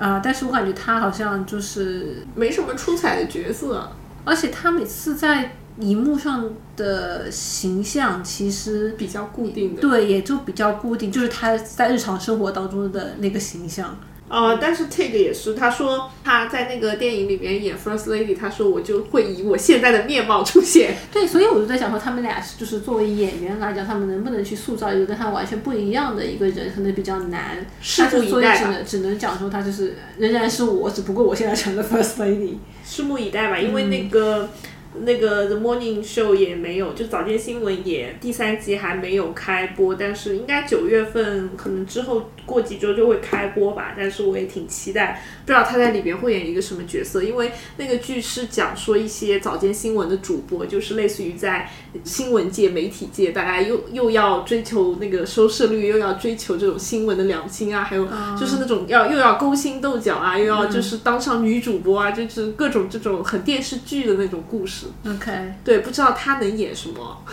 [0.00, 3.92] 啊、但是我感觉她好像就是，没什么出彩的角色。
[4.24, 9.80] 而且她每次在荧幕上的形象，其实比较固定的。
[9.80, 13.96] 对也就比较固定，就是她在日常生活当中的那个形象。
[14.28, 20.96] 呃，但是 Tig 也是，他说他在那个电影里面演 First Lady，他说我就会以我现在的面貌出现。
[21.10, 27.66] 对，所以我就在想说，他们俩是就是作为演员来讲，他们能不能去塑造一个跟他完全不一样的一个人，可能比较难。
[27.82, 32.58] 拭目但是所以只能只能讲说他就是仍然是我，只不过我现在成了 First Lady。
[32.86, 34.48] 拭目以待吧，因为那个、
[34.94, 43.94] 那个 The Morning Show 也没有，就早间新闻也第三季还没有开播，但是应该九月份可能之后过几周就会开播吧。
[43.96, 51.70] 但是我也挺期待，不知道他在里边会演一个什么角色，因为那个剧是讲说一些早间新闻的主播，就是类似于在
[52.02, 58.08] 新闻界、媒体界，大家又又要追求那个收视率，又要追求这种新闻的良心啊，还有
[58.38, 64.77] 就是那种要又要勾心斗角啊，又要就是当上女主播啊，就是各种这种很电视剧的那种故事。
[65.06, 67.24] OK 对，不知道他能演什么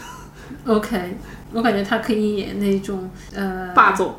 [0.66, 1.18] OK，
[1.52, 4.16] 我感觉他可以演那种呃，霸总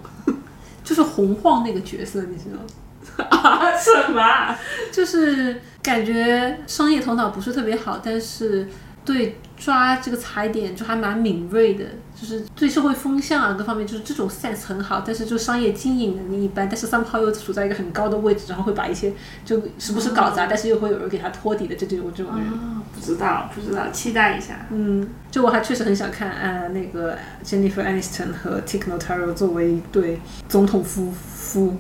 [0.85, 3.25] 就是洪晃那个角色，你知道吗？
[3.31, 3.73] 啊？
[3.79, 4.59] 什么啊？
[4.93, 8.69] 就是感觉商业头脑不是特别好，但是
[9.05, 11.85] 对抓这个踩点就还蛮敏锐的，
[12.15, 19.13] 就是对社会风向啊各方面，就是这种 sense 很好，但是就商业经营能力一般，但是 somehow 又处在一个很高的位置，然后会把一些
[19.45, 22.47] 就时不时搞砸，但是又会有人给他托底的这这种这种人。
[22.95, 24.67] 不知道，不知道，期待一下。
[24.71, 31.77] 嗯，就我还确实很想看，呃，那个 Jennifer Aniston 和 Tig Notaro 作为一对总统夫妇、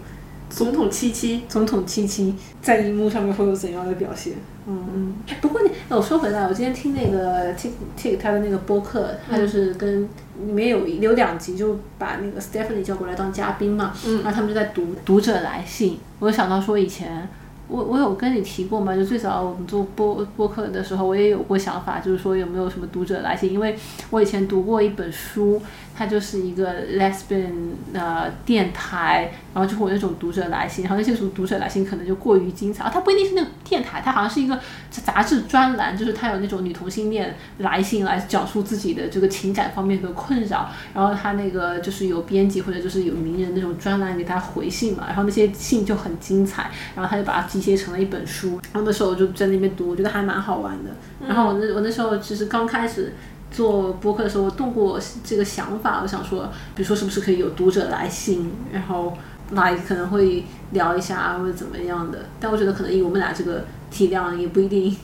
[0.50, 4.34] 总统七七，总统七七，在荧幕上面会有怎样的表现？
[4.66, 5.14] 嗯嗯。
[5.40, 10.02] 不过你，我说回来，我今天听那个 Tik Tik 他的那个播客，他就是跟
[10.46, 17.28] 里面有有两集就把那个 Stephanie 叫过来当嘉宾嘛，嗯然后他们就在读读者来信，我想到说以前。
[17.68, 18.94] 我我有跟你提过嘛？
[18.94, 23.52] 就最早我们做播播客的时候，我也有过想法，就是说有没有什么读者来信？
[23.52, 23.76] 因为
[24.10, 25.60] 我以前读过一本书，
[25.96, 27.52] 它就是一个 lesbian
[27.94, 50.90] 呃电台，然后就会有那种读者来信，然后那些读读者来信可能就过于精彩，啊，它不一定是那个电台，它好像是一个杂志专栏，就是它有那种女同性恋来信来讲述自己的这个情感方面的困扰，然后它那个就是有编辑或者就是有名人那种专栏给他回信嘛，然后那些信就很精彩，然后他就把它集结成了一本书，然后那时候我就在那边读，我觉得还蛮好玩的。
[51.26, 53.14] 然后我那我那时候其实刚开始
[53.56, 56.44] 做播客的时候，动过这个想法，我想说，
[56.74, 59.16] 比如说是不是可以有读者来信，然后
[59.52, 62.18] 来可能会聊一下或者怎么样的。
[62.38, 64.94] 但我觉得可能以我们俩这个体量，也不一定。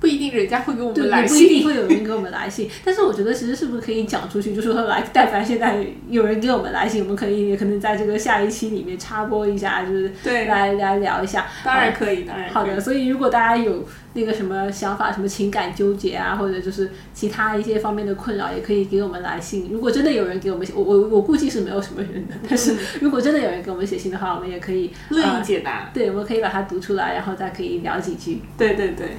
[0.00, 1.66] 不一定人家会给我，们来也不一定。
[1.66, 11.46] 会有人给我们来信， 但是我觉得其实是不是可以讲出去，就是说来，但凡现在有人给我们来信，我们可以也可能在这个下一期里面插播一下，就是对来来聊一下。
[11.64, 13.84] 当然可以，当然好的，所以如果大家有
[14.14, 19.68] 那个什么想法，什么情感纠结啊，或者就是其他一些方面的困扰，也可以给我们来信。
[19.72, 25.90] 如果真的有人给我们写，我我我估计是没有什么人的，但是如果真的有人给我们写信的话，我们也可以乐呃意解答。
[25.92, 28.40] 对，我们可以把它读出来，然后再可以聊几句。
[28.56, 29.16] 对对对，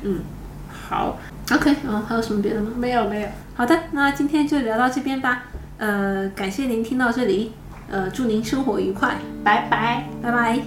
[0.89, 1.19] 好，
[1.53, 2.71] OK，嗯，还有什么别的吗？
[2.77, 5.45] 没有没有，好的，那今天就聊到这边吧。
[5.79, 7.53] 呃，感谢您听到这里，
[7.91, 10.07] 呃，祝您生活愉快，拜拜。
[10.23, 10.61] 拜拜。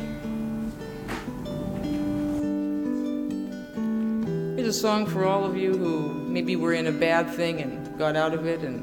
[4.58, 7.98] Here's a song for all of you who maybe were in a bad thing and
[7.98, 8.82] got out of it and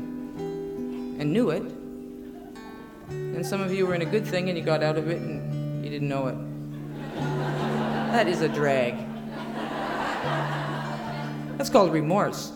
[1.18, 1.62] and knew it.
[3.10, 5.20] And some of you were in a good thing and you got out of it
[5.20, 6.36] and you didn't know it.
[8.12, 8.94] That is a drag.
[11.59, 12.53] That's called remorse.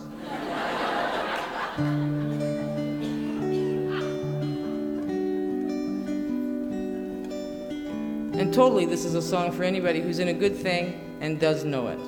[8.32, 11.64] And totally, this is a song for anybody who's in a good thing and does
[11.64, 11.98] know it.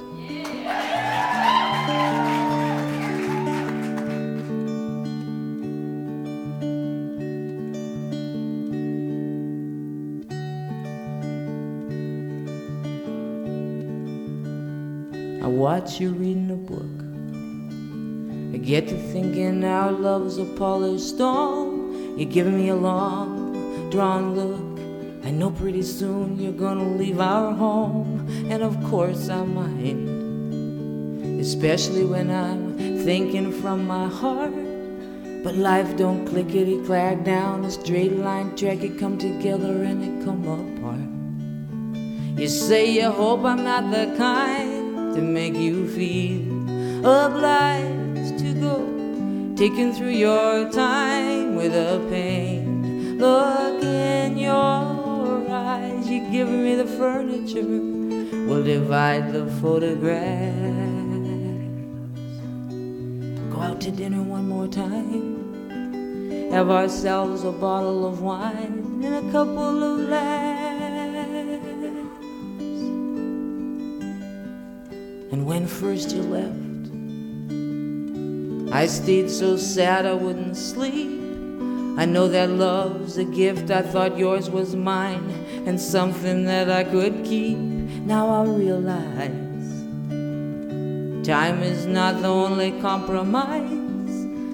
[15.66, 16.96] Watch you reading a book.
[18.54, 22.16] I get to thinking our love's a polished stone.
[22.16, 24.78] You're giving me a long, drawn look.
[25.26, 32.04] I know pretty soon you're gonna leave our home, and of course I mind, especially
[32.04, 34.54] when I'm thinking from my heart.
[35.42, 38.84] But life don't clickety clack down a straight line track.
[38.84, 41.08] It come together and it come apart.
[42.40, 44.65] You say you hope I'm not the kind
[45.16, 46.44] to make you feel
[47.00, 48.76] obliged to go,
[49.56, 53.18] taking through your time with a pain.
[53.18, 57.64] Look in your eyes, you give me the furniture,
[58.46, 60.52] we'll divide the photographs.
[63.50, 69.32] Go out to dinner one more time, have ourselves a bottle of wine and a
[69.32, 70.45] couple of laughs.
[75.32, 76.66] And when first you left,
[78.72, 81.20] I stayed so sad I wouldn't sleep.
[81.98, 85.30] I know that love's a gift, I thought yours was mine,
[85.66, 87.56] and something that I could keep.
[87.56, 89.46] Now I realize
[91.26, 93.72] time is not the only compromise.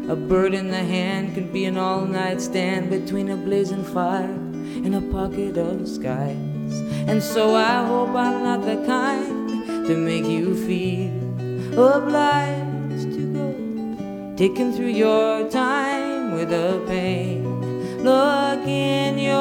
[0.09, 4.25] A bird in the hand can be an all night stand between a blazing fire
[4.25, 6.75] and a pocket of skies.
[7.09, 9.22] And so I hope I'm not the kind
[9.93, 11.13] to make you feel
[11.79, 17.45] obliged to go, taking through your time with a pain.
[18.03, 19.35] Look in your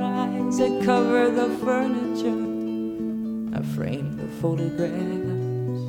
[0.00, 2.42] eyes that cover the furniture.
[3.58, 5.82] I frame the photographs.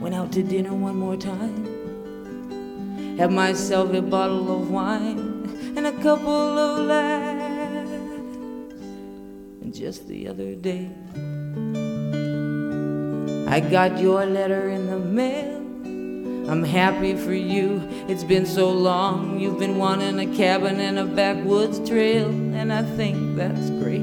[0.00, 1.66] Went out to dinner one more time.
[3.16, 5.20] Had myself a bottle of wine
[5.76, 7.39] and a couple of laughs.
[9.72, 10.90] Just the other day,
[13.48, 15.56] I got your letter in the mail.
[16.50, 17.80] I'm happy for you.
[18.08, 19.38] It's been so long.
[19.38, 24.00] You've been wanting a cabin and a backwoods trail, and I think that's great.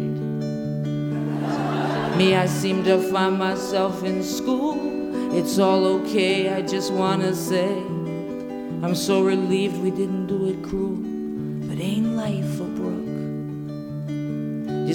[2.18, 4.78] Me, I seem to find myself in school.
[5.36, 7.68] It's all okay, I just wanna say
[8.84, 10.95] I'm so relieved we didn't do it cruel.
[11.68, 12.57] But ain't life?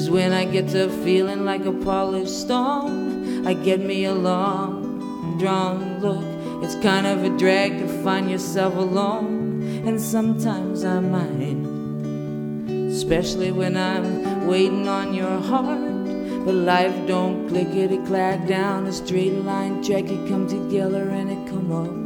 [0.03, 5.39] Just when I get to feeling like a polished stone, I get me a long,
[5.39, 6.25] drawn look.
[6.65, 13.77] It's kind of a drag to find yourself alone, and sometimes I mind, especially when
[13.77, 15.79] I'm waiting on your heart.
[16.45, 20.11] But life don't clickety clack down a straight line track.
[20.11, 22.03] It come together and it come apart.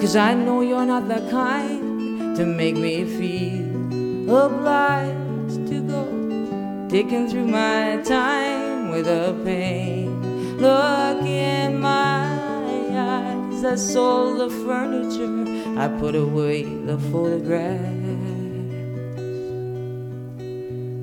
[0.00, 5.81] Cause I know you're not the kind to make me feel obliged to
[6.92, 10.58] Taking through my time with a pain.
[10.58, 12.26] Look in my
[12.92, 13.64] eyes.
[13.64, 15.46] I sold the furniture.
[15.80, 17.80] I put away the photographs.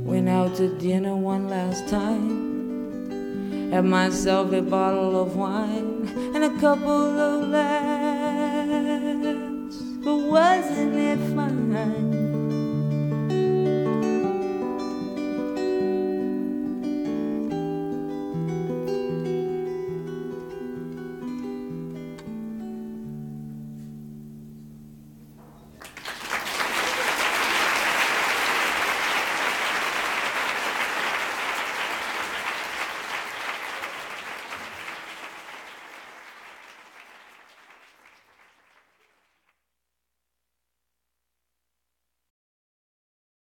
[0.05, 3.71] Went out to dinner one last time.
[3.71, 8.77] Had myself a bottle of wine and a couple of laughs.
[10.03, 11.58] But wasn't it fine?